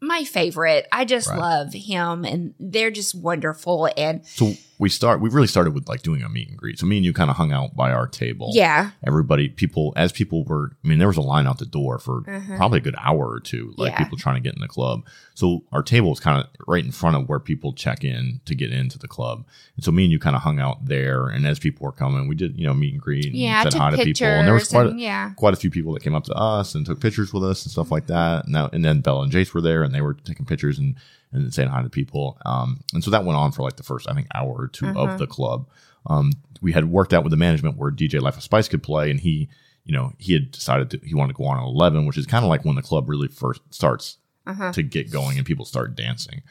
[0.00, 0.86] my favorite.
[0.92, 1.38] I just Right.
[1.38, 3.88] love him and they're just wonderful.
[3.96, 4.52] And So
[4.82, 5.20] we start.
[5.20, 6.76] We really started with like doing a meet and greet.
[6.80, 8.50] So me and you kind of hung out by our table.
[8.52, 10.72] yeah, Everybody, people, as people were.
[10.84, 12.56] I mean, there was a line out the door for Mhm.
[12.56, 13.74] probably a good hour or two.
[13.76, 13.98] Like Yeah.
[13.98, 15.04] people trying to get in the club.
[15.34, 18.54] So our table was kind of right in front of where people check in to
[18.56, 19.44] get into the club.
[19.76, 21.28] And so me and you kind of hung out there.
[21.28, 23.26] And as people were coming, we did you know meet and greet.
[23.26, 24.26] And yeah, said hi to people.
[24.26, 25.30] And there was quite and, a, yeah.
[25.36, 27.70] quite a few people that came up to us and took pictures with us and
[27.70, 28.46] stuff like that.
[28.46, 30.96] And, that, and then Bella and Jace were there and they were taking pictures and,
[31.32, 32.38] and saying hi to people.
[32.44, 34.88] Um, and so that went on for like the first, I think, hour or 2
[34.96, 35.68] of the club.
[36.06, 39.10] Um, we had worked out with the management where DJ Life of Spice could play
[39.10, 39.48] and he,
[39.84, 42.26] you know, he had decided to, he wanted to go on at 11, which is
[42.26, 44.72] kind of like when the club really first starts Uh-huh.
[44.72, 46.42] to get going and people start dancing.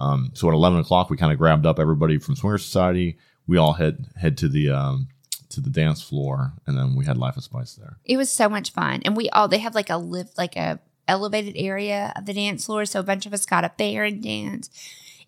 [0.00, 3.16] Um, so at 11 o'clock, we kind of grabbed up everybody from Swinger Society.
[3.46, 5.08] We all head, head to the, um,
[5.48, 7.96] to the dance floor and then we had Life of Spice there.
[8.04, 9.00] It was so much fun.
[9.06, 10.78] And we all, they have like a live like a
[11.08, 12.84] elevated area of the dance floor.
[12.84, 14.76] So a bunch of us got up there and danced.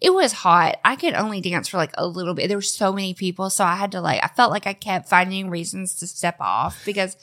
[0.01, 0.79] It was hot.
[0.85, 2.49] I could only dance for like a little bit.
[2.49, 3.51] There were so many people.
[3.51, 6.83] So I had to like, I felt like I kept finding reasons to step off
[6.87, 7.17] because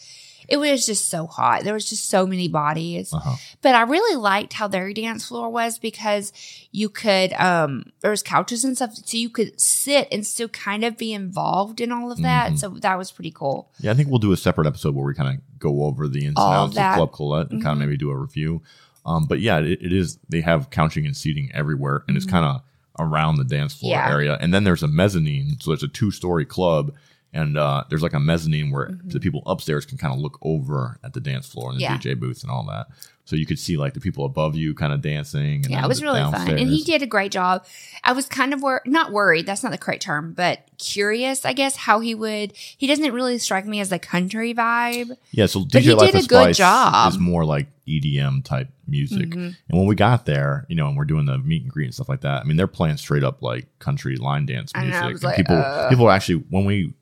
[0.47, 1.63] it was just so hot.
[1.63, 3.13] There was just so many bodies.
[3.13, 3.35] Uh-huh.
[3.61, 6.31] But I really liked how their dance floor was because
[6.71, 10.83] you could um there was couches and stuff so you could sit and still kind
[10.85, 12.53] of be involved in all of that.
[12.53, 12.59] Mhm.
[12.59, 13.69] So that was pretty cool.
[13.79, 16.19] Yeah, I think we'll do a separate episode where we kind of go over the
[16.25, 16.95] ins and outs of.
[16.95, 18.61] Club Colette and kind of maybe do a review.
[19.05, 20.17] Um, but yeah, it, it is.
[20.29, 22.61] They have couching and seating everywhere, and it's kind of
[22.99, 24.07] around the dance floor Mm-hmm.
[24.09, 24.13] Yeah.
[24.13, 24.37] area.
[24.41, 26.93] And then there's a mezzanine, so there's a two story club,
[27.37, 30.99] and uh, there's like a mezzanine where the people upstairs can kind of look over
[31.03, 32.07] at the dance floor and the Mm-hmm.
[32.07, 32.13] Yeah.
[32.15, 32.87] DJ booths and all that.
[33.25, 35.55] So you could see like the people above you kind of dancing.
[35.65, 36.49] And Yeah, it was really fun.
[36.49, 37.65] And he did a great job.
[38.03, 41.51] I was kind of wor- not worried, that's not the correct term, but curious, I
[41.51, 42.53] guess, how he would.
[42.55, 45.17] He doesn't really strike me as a country vibe.
[45.31, 47.11] Yeah, so DJ Life did a good job.
[47.11, 49.29] is more like EDM type music.
[49.31, 49.55] Mhm.
[49.69, 51.93] And when we got there, you know, and we're doing the meet and greet and
[51.93, 55.03] stuff like that, I mean, they're playing straight up like country line dance know, music.
[55.03, 55.89] Was and like, people, uh.
[55.89, 56.93] people were actually when we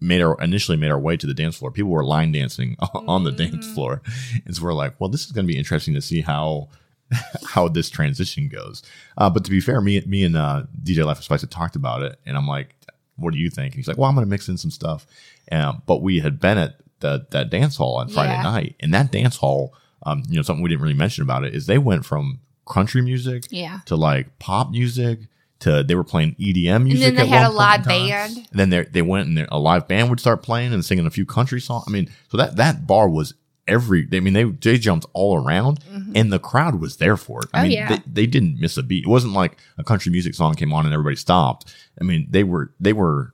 [0.00, 3.24] made our initially made our way to the dance floor, people were line dancing on
[3.24, 3.74] the dance Mm.
[3.74, 4.02] floor,
[4.46, 6.68] and so we're like, well, this is going to be interesting to see how.
[7.48, 8.84] how this transition goes,
[9.18, 11.74] uh, but to be fair, me, me and uh, DJ Life of Spice had talked
[11.74, 12.76] about it, and I'm like,
[13.16, 15.08] "What do you think?" And he's like, "Well, I'm going to mix in some stuff."
[15.50, 18.42] Um, but we had been at the, that dance hall on Friday Yeah.
[18.42, 19.74] night, and that dance hall,
[20.04, 23.02] um, you know, something we didn't really mention about it is they went from country
[23.02, 23.80] music Yeah.
[23.86, 25.18] to like pop music
[25.60, 27.08] to they were playing EDM music.
[27.08, 28.36] And then they had a live band.
[28.36, 31.10] And then they they went and a live band would start playing and singing a
[31.10, 31.84] few country songs.
[31.86, 33.34] I mean, so that that bar was
[33.68, 34.08] every.
[34.12, 35.80] I mean, they they jumped all around,
[36.14, 37.48] and the crowd was there for it.
[37.54, 37.58] I Mm-hmm.
[37.58, 37.88] Oh, mean, yeah.
[37.88, 39.04] they, they didn't miss a beat.
[39.04, 41.72] It wasn't like a country music song came on and everybody stopped.
[42.00, 43.32] I mean, they were they were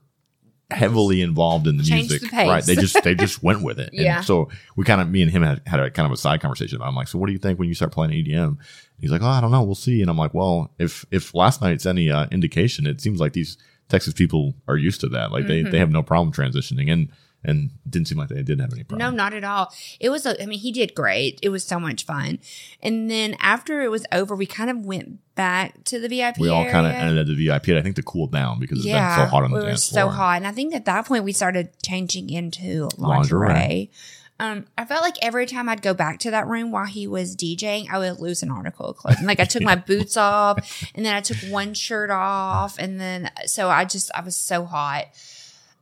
[0.69, 2.29] heavily involved in the Changed music.
[2.31, 2.47] the.
[2.49, 2.63] Right.
[2.63, 3.89] They just they just went with it.
[3.93, 4.17] Yeah.
[4.17, 6.41] And so we kind of me and him had, had a kind of a side
[6.41, 6.81] conversation.
[6.81, 8.57] I'm like, so what do you think when you start playing EDM?
[8.99, 9.63] He's like, oh, I don't know.
[9.63, 10.01] We'll see.
[10.01, 13.57] And I'm like, well, if if last night's any uh, indication, it seems like these
[13.89, 15.31] Texas people are used to that.
[15.31, 15.65] Like Mm-hmm.
[15.65, 17.09] they, they have no problem transitioning and
[17.43, 19.11] and didn't seem like they didn't have any problem.
[19.11, 19.71] No, not at all.
[19.99, 21.39] It was, a, I mean, he did great.
[21.41, 22.39] It was so much fun.
[22.81, 26.39] And then after it was over, we kind of went back to the VIP.
[26.39, 27.69] we all kind of ended at the VIP.
[27.69, 29.83] I think to cool down because it's been so hot on the it was dance
[29.85, 30.37] so hot.
[30.37, 33.47] And I think at that point we started changing into Lingerie.
[33.49, 33.91] lingerie.
[34.39, 37.35] Um, I felt like every time I'd go back to that room while he was
[37.35, 39.25] DJing, I would lose an article of clothing.
[39.25, 42.77] Like I took my boots off and then I took one shirt off.
[42.77, 45.07] And then, so I just, I was so hot.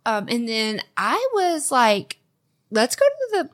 [0.05, 2.19] Um, and then I was like,
[2.71, 3.49] let's go to the,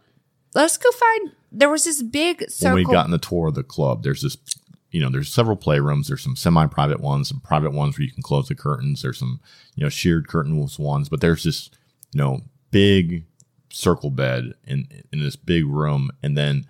[0.53, 2.75] let's go find, there was this big circle.
[2.75, 4.37] when we got in the tour of the club, there's this,
[4.91, 6.07] you know, there's several playrooms.
[6.07, 9.01] There's some semi-private ones, some private ones where you can close the curtains.
[9.01, 9.39] There's some,
[9.75, 11.69] you know, sheared curtains ones, but there's this,
[12.13, 12.41] you know,
[12.71, 13.25] big
[13.69, 16.67] circle bed in in this big room, and then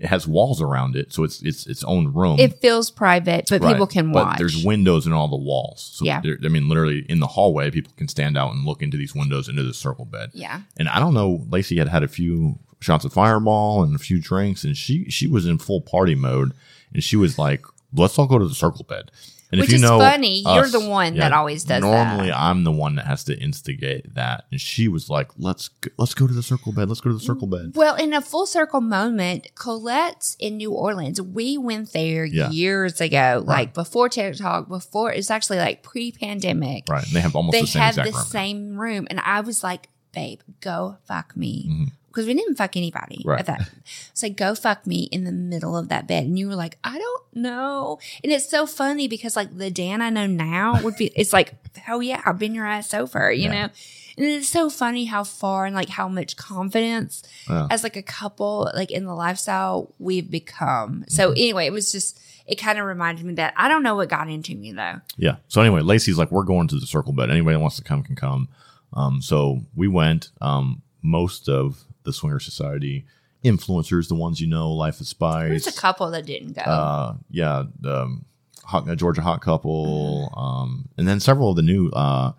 [0.00, 2.38] it has walls around it, so it's it's its own room.
[2.38, 3.72] it feels private, but Right.
[3.72, 4.38] people can but watch.
[4.38, 5.90] there's windows in all the walls.
[5.94, 6.22] So Yeah.
[6.44, 9.48] I mean, literally in the hallway, people can stand out and look into these windows
[9.48, 10.30] into the circle bed.
[10.34, 10.60] yeah.
[10.76, 14.20] And I don't know, Lacy had had a few shots of Fireball and a few
[14.20, 16.52] drinks, and she she was in full party mode,
[16.94, 19.10] and she was like, "Let's all go to the circle bed."
[19.50, 20.42] And Which if you is know funny.
[20.42, 22.08] You're the one that always does that.
[22.08, 25.90] Normally, I'm the one that has to instigate that, and she was like, "Let's go,
[25.96, 26.88] let's go to the circle bed.
[26.90, 30.72] Let's go to the circle bed." Well, in a full circle moment, Colette's in New
[30.72, 31.20] Orleans.
[31.22, 32.50] We went there Yeah.
[32.50, 36.84] years ago, like before TikTok, before it's actually like pre pandemic.
[36.88, 38.26] Right, and they have almost They the same had exact the room.
[38.26, 39.06] same room.
[39.08, 41.68] And I was like, babe, go fuck me.
[41.70, 41.92] Mhm.
[42.08, 43.38] Because we didn't fuck anybody Right.
[43.40, 43.70] at that.
[44.10, 46.24] It's like, go fuck me in the middle of that bed.
[46.24, 47.98] And you were like, I don't know.
[48.24, 51.54] And it's so funny because like the Dan I know now would be, it's like,
[51.88, 53.66] oh yeah, I've been your ass over, you Yeah.
[53.66, 53.72] know?
[54.16, 57.68] And it's so funny how far and like how much confidence Yeah.
[57.70, 61.04] as like a couple, like in the lifestyle we've become.
[61.08, 61.36] So Mm-hmm.
[61.38, 64.28] anyway, it was just, it kind of reminded me that I don't know what got
[64.28, 64.96] into me though.
[65.16, 65.36] Yeah.
[65.48, 67.30] So anyway, Lacy's like, we're going to the circle bed.
[67.30, 68.48] Anybody that wants to come can come.
[68.94, 70.30] Um, so we went.
[70.40, 73.04] Um, most of the Swinger Society
[73.44, 75.48] influencers, the ones you know, Life of Spice.
[75.64, 76.62] There's a couple that didn't go.
[76.62, 78.24] uh, yeah, the um,
[78.64, 82.32] hot, uh, Georgia Hot Couple, um, and then several of the new, uh,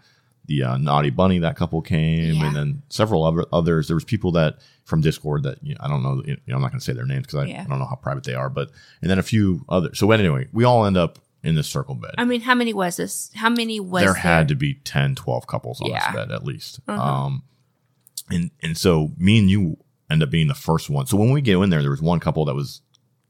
[0.45, 2.47] the uh, Naughty Bunny, that couple came, Yeah.
[2.47, 3.87] and then several other others.
[3.87, 6.21] There was people that from Discord that you know, I don't know.
[6.25, 7.61] You know, I'm not going to say their names because I, Yeah.
[7.61, 8.69] I don't know how private they are, but
[9.01, 9.99] and then a few others.
[9.99, 12.15] So anyway, we all end up in this circle bed.
[12.17, 13.31] I mean, how many was this?
[13.35, 14.21] How many was there there?
[14.21, 16.11] had to be 10, 12 couples on Yeah.
[16.11, 16.81] this bed at least.
[16.87, 17.01] Uh-huh.
[17.01, 17.43] Um,
[18.29, 19.77] and and so me and you
[20.09, 21.05] end up being the first one.
[21.05, 22.81] So when we get in there, there was one couple that was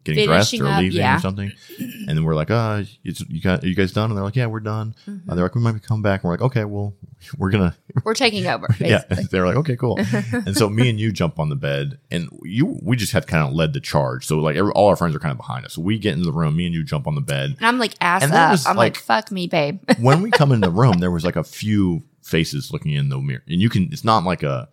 [0.06, 1.18] getting dressed or up, leaving yeah.
[1.18, 4.18] or something, and then we're like, "Uh, it's, you got are you guys done?" And
[4.18, 5.30] they're like, "Yeah, we're done." Mm-hmm.
[5.30, 6.94] Uh, they're like, "We might be coming back." And we're like, "Okay, well,
[7.38, 8.68] we're gonna." We're taking over.
[8.80, 10.00] Yeah, they're like, "Okay, cool."
[10.32, 13.46] and so me and you jump on the bed, and you we just had kind
[13.46, 14.26] of led the charge.
[14.26, 15.74] So like every, all our friends are kind of behind us.
[15.74, 16.56] So we get into the room.
[16.56, 17.56] Me and you jump on the bed.
[17.58, 18.60] And I'm like ass And up.
[18.66, 19.82] I'm like, like- fuck me, babe.
[20.00, 23.18] when we come in the room, there was like a few faces looking in the
[23.18, 23.90] mirror, and you can.
[23.92, 24.70] It's not like a.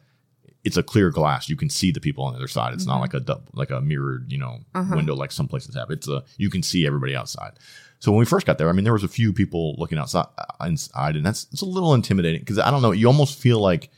[0.66, 1.48] It's a clear glass.
[1.48, 2.74] You can see the people on the other side.
[2.74, 5.90] It's not like a dou- like a mirrored, you know, window like some places have.
[5.90, 7.52] It's a you can see everybody outside.
[7.98, 10.26] So when we first got there, I mean, there was a few people looking outside,
[10.36, 12.92] uh, inside, and that's it's a little intimidating because I don't know.
[12.92, 13.88] You almost feel like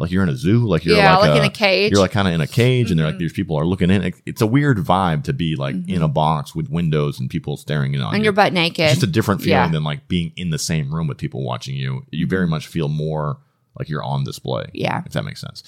[0.00, 1.86] like you're in a zoo, like you're Yeah, like, like in a cage.
[1.86, 1.94] Mm-hmm.
[1.94, 4.02] You're like kind of in a cage, and they're like these people are looking in.
[4.04, 7.56] It- It's a weird vibe to be like in a box with windows and people
[7.56, 8.84] staring in on and you you're butt naked.
[8.84, 9.68] it's just a different feeling Yeah.
[9.70, 12.04] than like being in the same room with people watching you.
[12.12, 13.38] You very much feel more
[13.76, 14.66] like you're on display.
[14.72, 15.02] Yeah.
[15.04, 15.64] If that makes sense.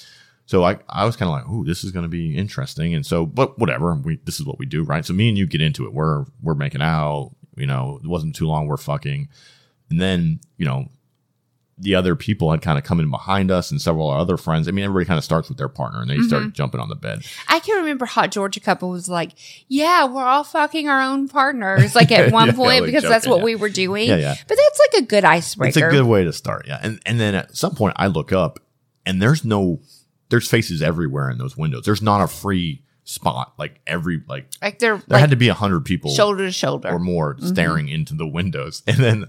[0.51, 2.93] So I, I was kind of like, ooh, this is going to be interesting.
[2.93, 5.07] And so, but whatever, we, this is what we do, right?
[5.07, 5.93] So me and you get into it.
[5.93, 8.67] We're, we're making out, you know, it wasn't too long.
[8.67, 9.29] We're fucking.
[9.91, 10.89] And then, you know,
[11.79, 14.67] the other people had kind of come in behind us and several other friends.
[14.67, 16.27] I mean, everybody kind of starts with their partner and they Mm-hmm.
[16.27, 17.25] start jumping on the bed.
[17.47, 19.31] I can remember Hot Georgia couple was like,
[19.69, 23.39] "Yeah, we're all fucking our own partners." Like at one Yeah, point because that's what
[23.39, 23.45] yeah.
[23.45, 24.09] we were doing.
[24.09, 24.35] Yeah, yeah.
[24.49, 25.69] But that's like a good icebreaker.
[25.69, 26.81] It's a good way to start, yeah.
[26.83, 28.59] And and then at some point I look up
[29.07, 29.79] and there's no
[30.31, 31.85] there's faces everywhere in those windows.
[31.85, 33.53] There's not a free spot.
[33.59, 36.53] Like every like like they're there like had to be a hundred people shoulder to
[36.53, 36.89] shoulder.
[36.89, 38.83] or more staring into the windows.
[38.87, 39.26] And then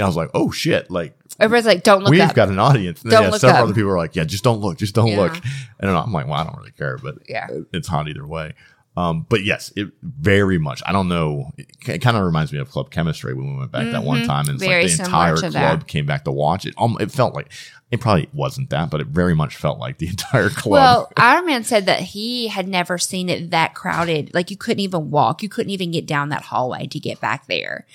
[0.00, 3.02] I was like, oh shit, like Everybody's like, "Don't look we've up." got an audience.
[3.02, 3.64] And then Don't yeah, look several up.
[3.64, 5.16] other people are like, yeah, just don't look, just don't Yeah.
[5.20, 5.40] look.
[5.80, 7.48] And I'm like, well, I don't really care, but Yeah.
[7.72, 8.54] it's hot either way.
[8.96, 10.80] Um, but yes, it very much.
[10.86, 11.50] I don't know.
[11.58, 14.46] It, kind of reminds me of club chemistry when we went back that one time,
[14.48, 14.70] and it's Mm-hmm.
[14.70, 15.86] Very like the entire club that.
[15.88, 16.74] came back to watch it.
[16.78, 17.50] Um, it felt like
[17.94, 20.72] it probably wasn't that, but it very much felt like the entire club.
[20.72, 24.32] Well, Iron Man said that he had never seen it that crowded.
[24.34, 25.42] Like you couldn't even walk.
[25.42, 27.86] You couldn't even get down that hallway to get back there.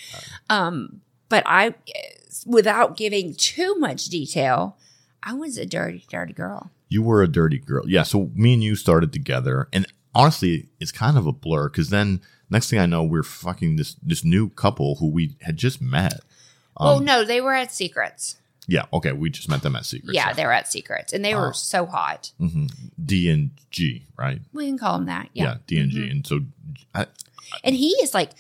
[0.50, 1.76] Um, but I,
[2.46, 4.78] without giving too much detail,
[5.22, 6.72] I was a dirty, dirty girl.
[6.88, 7.84] you were a dirty girl.
[7.88, 8.04] Yeah.
[8.04, 9.86] So me and you started together, and
[10.16, 13.96] honestly, it's kind of a blur because then next thing I know, we're fucking this
[14.02, 16.22] this new couple who we had just met.
[16.78, 18.38] Um, well, no, they were at Secrets.
[18.70, 18.86] Yeah.
[18.94, 19.12] Okay.
[19.12, 20.14] We just met them at Secrets.
[20.14, 21.40] Yeah, they were at Secrets, and they Oh.
[21.48, 22.32] were so hot.
[22.38, 22.68] hmm
[23.04, 24.40] D and G, right?
[24.54, 25.30] We can call them that.
[25.34, 25.44] Yeah.
[25.44, 25.56] Yeah.
[25.68, 26.42] D and G, and so
[26.94, 27.08] I,
[27.64, 28.32] And he is like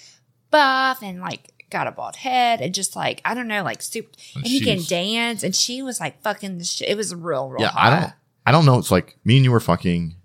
[0.52, 4.10] buff and like got a bald head and just like I don't know, like super.
[4.36, 6.60] And And he can she's- dance, and she was like fucking.
[6.60, 6.90] The shit.
[6.90, 7.70] It was real, real yeah.
[7.70, 7.94] hot.
[7.94, 8.14] I don't.
[8.48, 8.78] I don't know.
[8.80, 10.16] It's like me and you were fucking,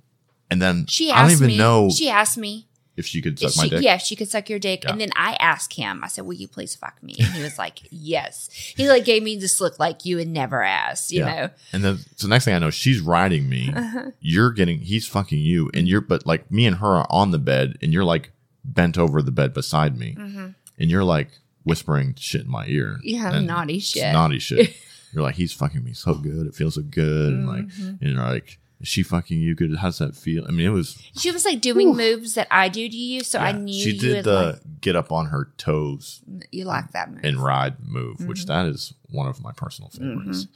[0.50, 1.56] and then She I don't even me.
[1.58, 2.66] know She asked me.
[2.96, 3.82] If she could suck my dick.
[3.82, 4.84] Yeah, if she could suck your dick.
[4.84, 4.90] Yeah.
[4.92, 7.14] And then I asked him, I said, Will you please fuck me?
[7.18, 8.48] And he was like, Yes.
[8.76, 11.34] He like gave me this look like you had never asked, you Yeah.
[11.34, 11.50] know?
[11.72, 13.72] And then so next thing I know, she's riding me.
[13.74, 14.10] Uh-huh.
[14.20, 17.38] You're getting he's fucking you, and you're but like me and her are on the
[17.38, 18.30] bed, and you're like
[18.64, 21.28] bent over the bed beside me, and you're like
[21.64, 22.98] whispering shit in my ear.
[23.04, 23.08] Mm-hmm.
[23.08, 24.12] Yeah, naughty shit.
[24.12, 24.76] Naughty shit.
[25.12, 26.46] you're like he's fucking me so good.
[26.46, 27.88] It feels so good, and like Mm-hmm.
[27.88, 28.58] and you're like
[28.88, 29.74] she fucking you good?
[29.76, 30.44] How's that feel?
[30.46, 30.96] I mean, it was.
[31.16, 34.16] She was like doing moves that I do to you, so I knew she did
[34.16, 36.20] would the like get up on her toes
[36.52, 37.20] you like that move.
[37.24, 38.48] and ride move, which Mm-hmm.
[38.48, 40.46] that is one of my personal favorites.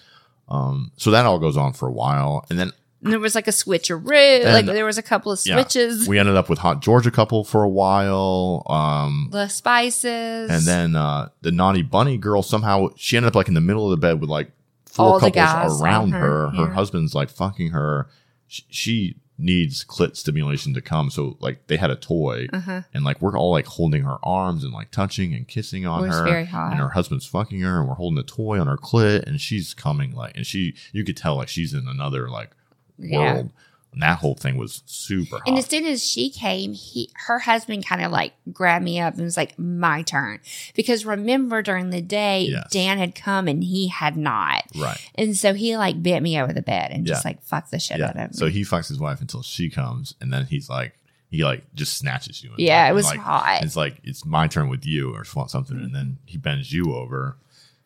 [0.48, 2.72] Um, so that all goes on for a while, and then
[3.02, 4.44] And there was like a switcheroo.
[4.44, 5.54] And- like there was a couple of Yeah.
[5.56, 6.08] switches.
[6.08, 8.62] We ended up with Hot Georgia couple for a while.
[8.66, 10.50] Um, the spices.
[10.50, 13.84] and then uh, the naughty bunny girl somehow she ended up like in the middle
[13.84, 14.50] of the bed with like
[14.98, 15.34] four All the couples
[15.70, 16.20] guys around her.
[16.20, 16.74] her, Her yeah.
[16.74, 18.08] husband's like fucking her.
[18.46, 22.82] She, she needs clit stimulation to come, so like they had a toy, Uh-huh.
[22.92, 26.24] and like we're all like holding her arms and like touching and kissing on her.
[26.24, 26.72] very hot.
[26.72, 29.74] And her husband's fucking her, and we're holding a toy on her clit, and she's
[29.74, 32.50] coming like, and she you could tell like she's in another like
[32.98, 33.44] Yeah.
[33.92, 35.48] And that whole thing was super hot.
[35.48, 39.14] And as soon as she came, he her husband kind of like grabbed me up
[39.14, 40.40] and was like, "My turn."
[40.74, 42.68] Because remember, during the day, Yes.
[42.70, 44.98] Dan had come and he had not, right.
[45.14, 48.00] and so he like bent me over the bed and just like fucked the shit
[48.00, 48.36] out of me.
[48.36, 50.92] So he fucks his wife until she comes, and then he's like,
[51.30, 52.52] he like just snatches you.
[52.58, 53.60] Yeah, it was like, hot.
[53.62, 57.36] It's like it's my turn with you or something, and then he bends you over,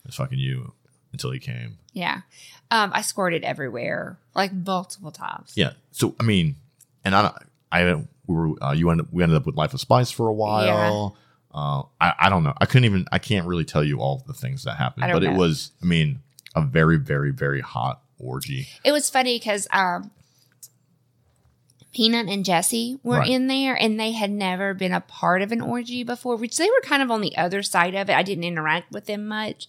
[0.05, 0.72] it's fucking you
[1.13, 1.79] until he came.
[1.93, 2.23] yeah,
[2.71, 5.53] um, I squirted everywhere, like multiple times.
[5.57, 5.73] Yeah.
[5.93, 6.57] So I mean,
[7.05, 7.33] and I,
[7.71, 10.33] I we were uh, you ended we ended up with Life of Spice for a
[10.33, 11.17] while.
[11.55, 12.55] Uh, I I don't know.
[12.61, 13.07] I couldn't even.
[13.13, 15.73] I can't really tell you all the things that happened, but it was.
[15.83, 16.21] I mean,
[16.57, 18.69] a very very very hot orgy.
[18.85, 20.11] It was funny because um,
[21.93, 23.29] Peanut and Jesse were Right.
[23.29, 26.71] in there, and they had never been a part of an orgy before, which they
[26.71, 28.15] were kind of on the other side of it.
[28.17, 29.67] I didn't interact with them much,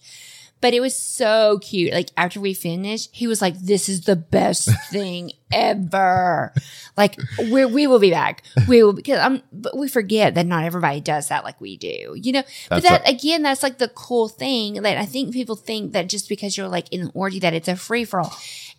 [0.64, 1.92] but it was so cute.
[1.92, 6.54] Like after we finished, he was like, "This is the best thing ever."
[6.96, 7.18] Like
[7.50, 8.42] we we will be back.
[8.66, 12.16] We will because um, but we forget that not everybody does that like we do,
[12.16, 12.44] you know.
[12.70, 16.08] but That's that again, that's like the cool thing that I think people think that
[16.08, 18.34] just because you're like in an orgy that it's a free for all.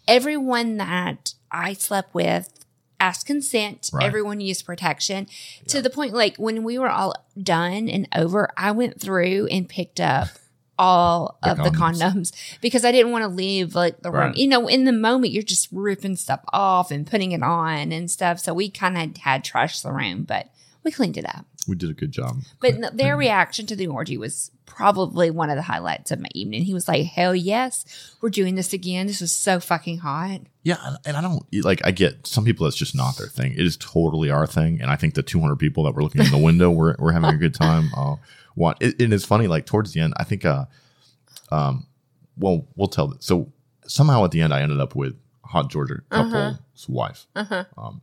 [0.07, 2.65] Everyone that I slept with
[2.99, 3.91] asked consent.
[3.93, 4.07] Right.
[4.07, 5.27] Everyone used protection
[5.67, 9.69] to the point like when we were all done and over, I went through and
[9.69, 10.29] picked up
[10.78, 12.32] all The of the condoms.
[12.61, 14.21] because I didn't want to leave like the room.
[14.30, 14.38] Right.
[14.38, 18.09] You know, in the moment you're just ripping stuff off and putting it on and
[18.09, 18.39] stuff.
[18.39, 20.49] So we kind of had trashed the room, but
[20.86, 21.45] we cleaned it up.
[21.67, 22.38] We did a good job.
[22.61, 26.29] But no, their reaction to the orgy was probably one of the highlights of my
[26.33, 26.63] evening.
[26.63, 29.07] He was like, "Hell yes, we're doing this again.
[29.07, 31.81] This was so fucking hot." Yeah, and- and I don't like.
[31.86, 33.51] I get some people that's just not their thing.
[33.53, 36.31] It is totally our thing, and I think the 200 people that were looking in
[36.31, 37.89] the window were were having a good time.
[37.97, 38.15] Uh,
[38.79, 39.47] it, and it's funny.
[39.47, 40.45] Like towards the end, I think.
[40.45, 40.65] Uh,
[41.51, 41.88] um,
[42.38, 43.07] well, we'll tell.
[43.07, 43.25] This.
[43.25, 43.51] So
[43.88, 45.15] somehow at the end, I ended up with
[45.45, 47.25] Hot Georgia couple's wife,
[47.77, 48.01] um,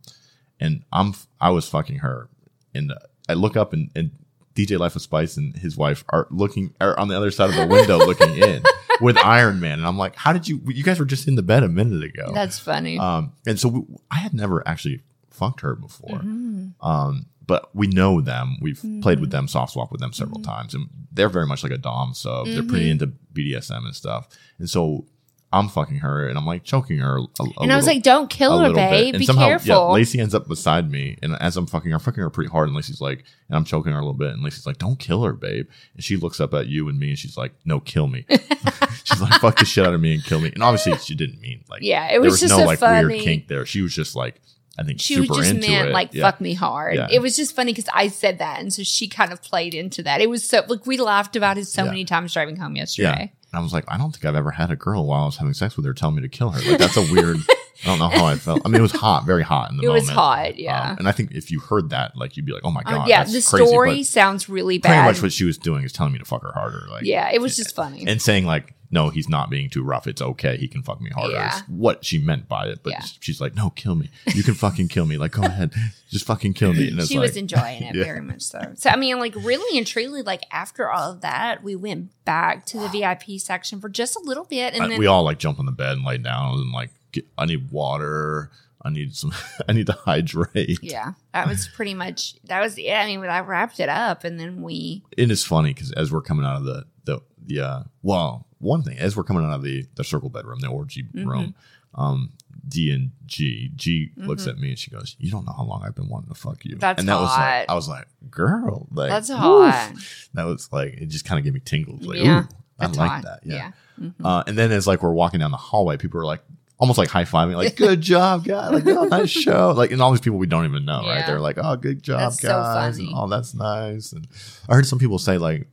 [0.60, 2.28] and I'm I was fucking her,
[2.74, 2.92] and
[3.28, 4.10] I look up and, and
[4.54, 7.56] DJ Life of Spice and his wife are looking are on the other side of
[7.56, 8.62] the window looking in
[9.00, 10.60] with Iron Man, and I'm like, how did you?
[10.66, 12.30] You guys were just in the bed a minute ago.
[12.34, 12.98] That's funny.
[12.98, 15.00] Um, and so we, I had never actually
[15.30, 16.18] fucked her before.
[16.18, 16.86] Mm-hmm.
[16.86, 18.56] Um, but we know them.
[18.60, 21.72] We've played with them, soft swap with them several times, and they're very much like
[21.72, 22.46] a dom sub.
[22.46, 23.02] They're pretty Mm-hmm.
[23.02, 24.28] into BDSM and stuff.
[24.58, 25.06] And so
[25.52, 27.18] I'm fucking her, and I'm like choking her.
[27.18, 29.18] A, a and I was like, "Don't kill her, babe.
[29.18, 32.00] Be somehow, careful." Yeah, Lacy ends up beside me, and as I'm fucking her, I'm
[32.02, 34.42] fucking her pretty hard, and Lacy's like, and I'm choking her a little bit, and
[34.42, 37.18] Lacy's like, "Don't kill her, babe." And she looks up at you and me, and
[37.18, 38.24] she's like, "No, kill me."
[39.04, 41.40] she's like, "Fuck the shit out of me and kill me." And obviously, she didn't
[41.40, 43.66] mean like, Yeah, it was was just no a like funny- weird kink there.
[43.66, 44.40] She was just like,
[44.78, 45.92] I think she super was just meant it.
[45.92, 46.22] like Yeah.
[46.30, 46.94] fuck me hard.
[46.96, 47.08] Yeah.
[47.10, 50.02] It was just funny because I said that, and so she kind of played into
[50.04, 50.22] that.
[50.22, 51.90] It was so like we laughed about it so Yeah.
[51.90, 53.32] many times driving home yesterday.
[53.52, 55.36] And I was like, I don't think I've ever had a girl while I was
[55.36, 56.60] having sex with her tell me to kill her.
[56.70, 57.36] Like that's a weird.
[57.84, 58.62] I don't know how I felt.
[58.64, 60.04] I mean, it was hot, very hot in the It moment.
[60.04, 60.90] It was hot, yeah.
[60.92, 62.90] Um, and I think if you heard that, like you'd be like, oh my Uh,
[62.98, 63.66] god, yeah, that's the crazy.
[63.68, 64.88] story sounds really bad.
[65.02, 66.86] pretty much what she was doing is telling me to fuck her harder.
[66.90, 68.04] Like, yeah, it was just funny.
[68.06, 70.06] and saying like, no, he's not being too rough.
[70.06, 70.56] It's okay.
[70.58, 71.32] He can fuck me harder.
[71.34, 71.60] Yeah.
[71.66, 72.80] What she meant by it.
[72.82, 73.00] But Yeah.
[73.20, 74.10] she's like, no, kill me.
[74.34, 75.16] You can fucking kill me.
[75.16, 75.72] Like, go ahead,
[76.10, 76.88] just fucking kill me.
[76.88, 78.04] And it's she like, was enjoying it Yeah.
[78.04, 78.60] very much so.
[78.76, 82.66] So I mean, like really and truly, like after all of that, we went back
[82.66, 85.38] to the VIP section for just a little bit, and I- then we all like
[85.38, 88.50] jump on the bed and lay down and like, get, I need water.
[88.84, 89.32] I need some.
[89.68, 90.80] I need to hydrate.
[90.82, 92.90] yeah, that was pretty much that was it.
[92.92, 96.10] I mean, I wrapped it up, and then we And it is funny because as
[96.10, 99.52] we're coming out of the the the uh, well, one thing as we're coming out
[99.52, 101.28] of the the circle bedroom, the orgy Mm-hmm.
[101.28, 101.54] room,
[101.94, 102.32] um,
[102.68, 105.82] D and G G looks at me and she goes, "You don't know how long
[105.84, 108.86] I've been wanting to fuck you." That's and that was like, I was like, "Girl,
[108.92, 109.92] like that's woof." hot.
[110.34, 112.02] That was like it just kind of gave me tingles.
[112.02, 112.48] Like, Yeah, ooh,
[112.78, 113.22] I like hot.
[113.24, 113.40] that.
[113.44, 113.72] Yeah.
[113.98, 114.10] yeah.
[114.24, 116.42] Uh, and then as like we're walking down the hallway, people are like
[116.78, 118.72] almost like high fiving, like "Good job, guys!
[118.72, 121.26] Like, oh, nice show!" Like, and all these people we don't even know, right?
[121.26, 123.08] They're like, "Oh, good job, That's so guys!" funny.
[123.08, 124.26] and, "Oh, that's nice." And
[124.68, 125.66] I heard some people say like,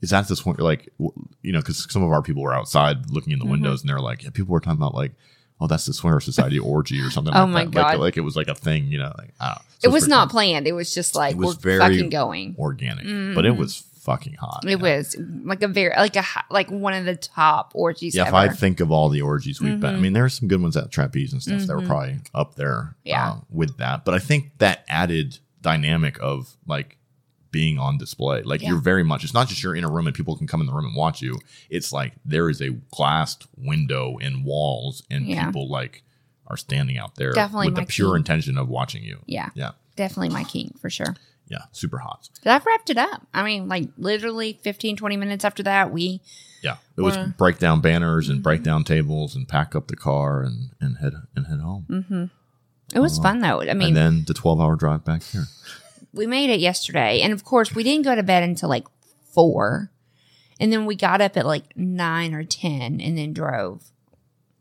[0.00, 3.32] "Is that this one?" Like, you know, because some of our people were outside looking
[3.32, 3.52] in the Mm-hmm.
[3.52, 5.12] windows, and they're like, yeah, people were talking about like.
[5.58, 7.32] Oh, that's the Swinger Society orgy or something.
[7.34, 7.72] Oh like my that.
[7.72, 7.82] God.
[7.92, 9.10] Like, like it was like a thing, you know.
[9.16, 9.58] Like, I.
[9.78, 10.66] So It was not planned.
[10.68, 12.56] It was just like It was we're very fucking going.
[12.58, 13.34] organic, Mm-hmm.
[13.34, 14.64] but it was fucking hot.
[14.68, 18.14] It was like a very like a like one of the top orgies.
[18.14, 18.34] Yeah, if.
[18.34, 20.90] I think of all the orgies we've been, I mean, there's some good ones at
[20.92, 23.30] Trapeze and stuff that were probably up there Yeah.
[23.30, 24.04] uh, with that.
[24.04, 26.98] But I think that added dynamic of like
[27.56, 28.68] being on display, like Yeah.
[28.70, 30.66] you're very much, it's not just you're in a room and people can come in
[30.66, 31.38] the room and watch you.
[31.70, 35.46] It's like there is a glassed window and walls and Yeah.
[35.46, 36.02] people like
[36.48, 38.18] are standing out there Definitely with the pure key.
[38.18, 39.20] intention of watching you.
[39.26, 39.70] yeah, Yeah.
[39.96, 41.16] definitely my king for sure.
[41.48, 41.62] Yeah.
[41.72, 42.28] Super hot.
[42.44, 43.26] But I've wrapped it up.
[43.32, 46.20] I mean, like literally 15, 20 minutes after that, we
[46.62, 46.76] Yeah.
[46.96, 48.32] It was break down banners Mm-hmm.
[48.34, 52.30] and break down tables and pack up the car and, and head and head home.
[52.94, 53.62] it was fun though.
[53.62, 55.46] I mean, and then the 12 hour drive back here.
[56.12, 58.86] we made it yesterday, and of course, we didn't go to bed until like
[59.32, 59.90] four,
[60.58, 63.90] and then we got up at like nine or ten, and then drove.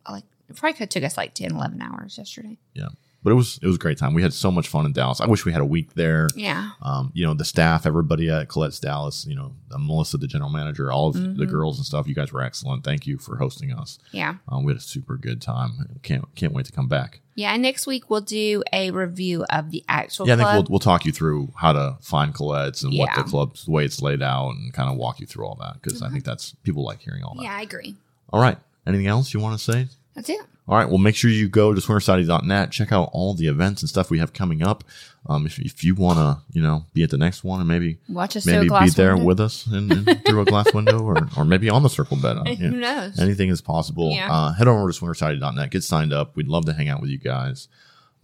[0.10, 2.58] Like it probably took us like 10, 11 hours yesterday.
[2.74, 2.90] Yeah.
[3.26, 4.14] But it was it was a great time.
[4.14, 5.20] We had so much fun in Dallas.
[5.20, 6.28] I wish we had a week there.
[6.36, 10.28] Yeah, Um, you know, the staff, everybody at Colette's Dallas, you know, uh, Melissa, the
[10.28, 11.40] general manager, all of Mm-hmm.
[11.40, 12.08] the girls and stuff.
[12.08, 12.84] You guys were excellent.
[12.84, 13.98] Thank you for hosting us.
[14.12, 15.98] yeah, Um, we had a super good time.
[16.04, 17.20] Can't can't wait to come back.
[17.34, 17.52] yeah.
[17.54, 20.56] And next week we'll do a review of the actual Yeah, I think club.
[20.70, 23.86] we'll we'll talk you through how to find Colette's and what the club's the way
[23.86, 26.54] it's laid out and kind of walk you through all that because I think that's
[26.64, 27.44] people like hearing all that.
[27.44, 27.96] yeah, I agree.
[28.32, 28.58] All right.
[28.86, 29.88] Anything else you want to say?
[30.14, 30.42] That's it.
[30.68, 30.88] All right.
[30.90, 32.72] Well, make sure you go to swingersociety.net.
[32.72, 34.84] Check out all the events and stuff we have coming up.
[35.28, 37.98] Um, if, if you want to, you know, be at the next one and maybe
[38.10, 39.26] Watch us maybe be there window.
[39.26, 39.64] with us
[40.26, 42.38] through a glass window or, or maybe on the circle bed.
[42.38, 43.20] Uh, Who knows?
[43.20, 44.12] Anything is possible.
[44.12, 44.32] Yeah.
[44.32, 45.70] Uh, head over to swingersociety.net.
[45.72, 46.36] Get signed up.
[46.36, 47.68] We'd love to hang out with you guys.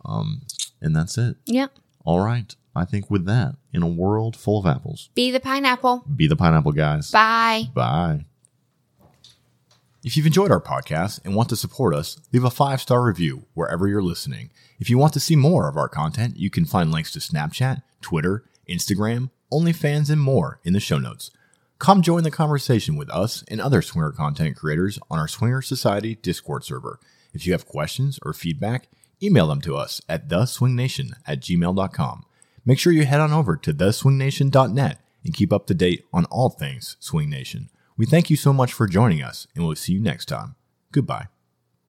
[0.05, 0.41] Um,
[0.81, 1.37] and that's it.
[1.45, 1.71] Yep.
[2.05, 2.55] All right.
[2.75, 6.05] I think with that, in a world full of apples, Be the pineapple.
[6.15, 7.11] be the pineapple guys.
[7.11, 7.65] Bye.
[7.75, 8.25] Bye.
[10.03, 13.45] If you've enjoyed our podcast and want to support us, leave a five star review
[13.53, 14.49] wherever you're listening.
[14.79, 17.83] If you want to see more of our content, you can find links to Snapchat,
[18.01, 21.29] Twitter, Instagram, OnlyFans, and more in the show notes.
[21.77, 26.15] Come join the conversation with us and other swinger content creators on our Swinger Society
[26.15, 26.99] Discord server.
[27.31, 28.87] If you have questions or feedback,
[29.21, 32.25] email them to us at theswingnation at gmail.com.
[32.65, 36.49] Make sure you head on over to theswingnation.net and keep up to date on all
[36.49, 37.69] things Swing Nation.
[38.01, 40.55] We thank you so much for joining us, and we'll see you next time.
[40.91, 41.27] Goodbye.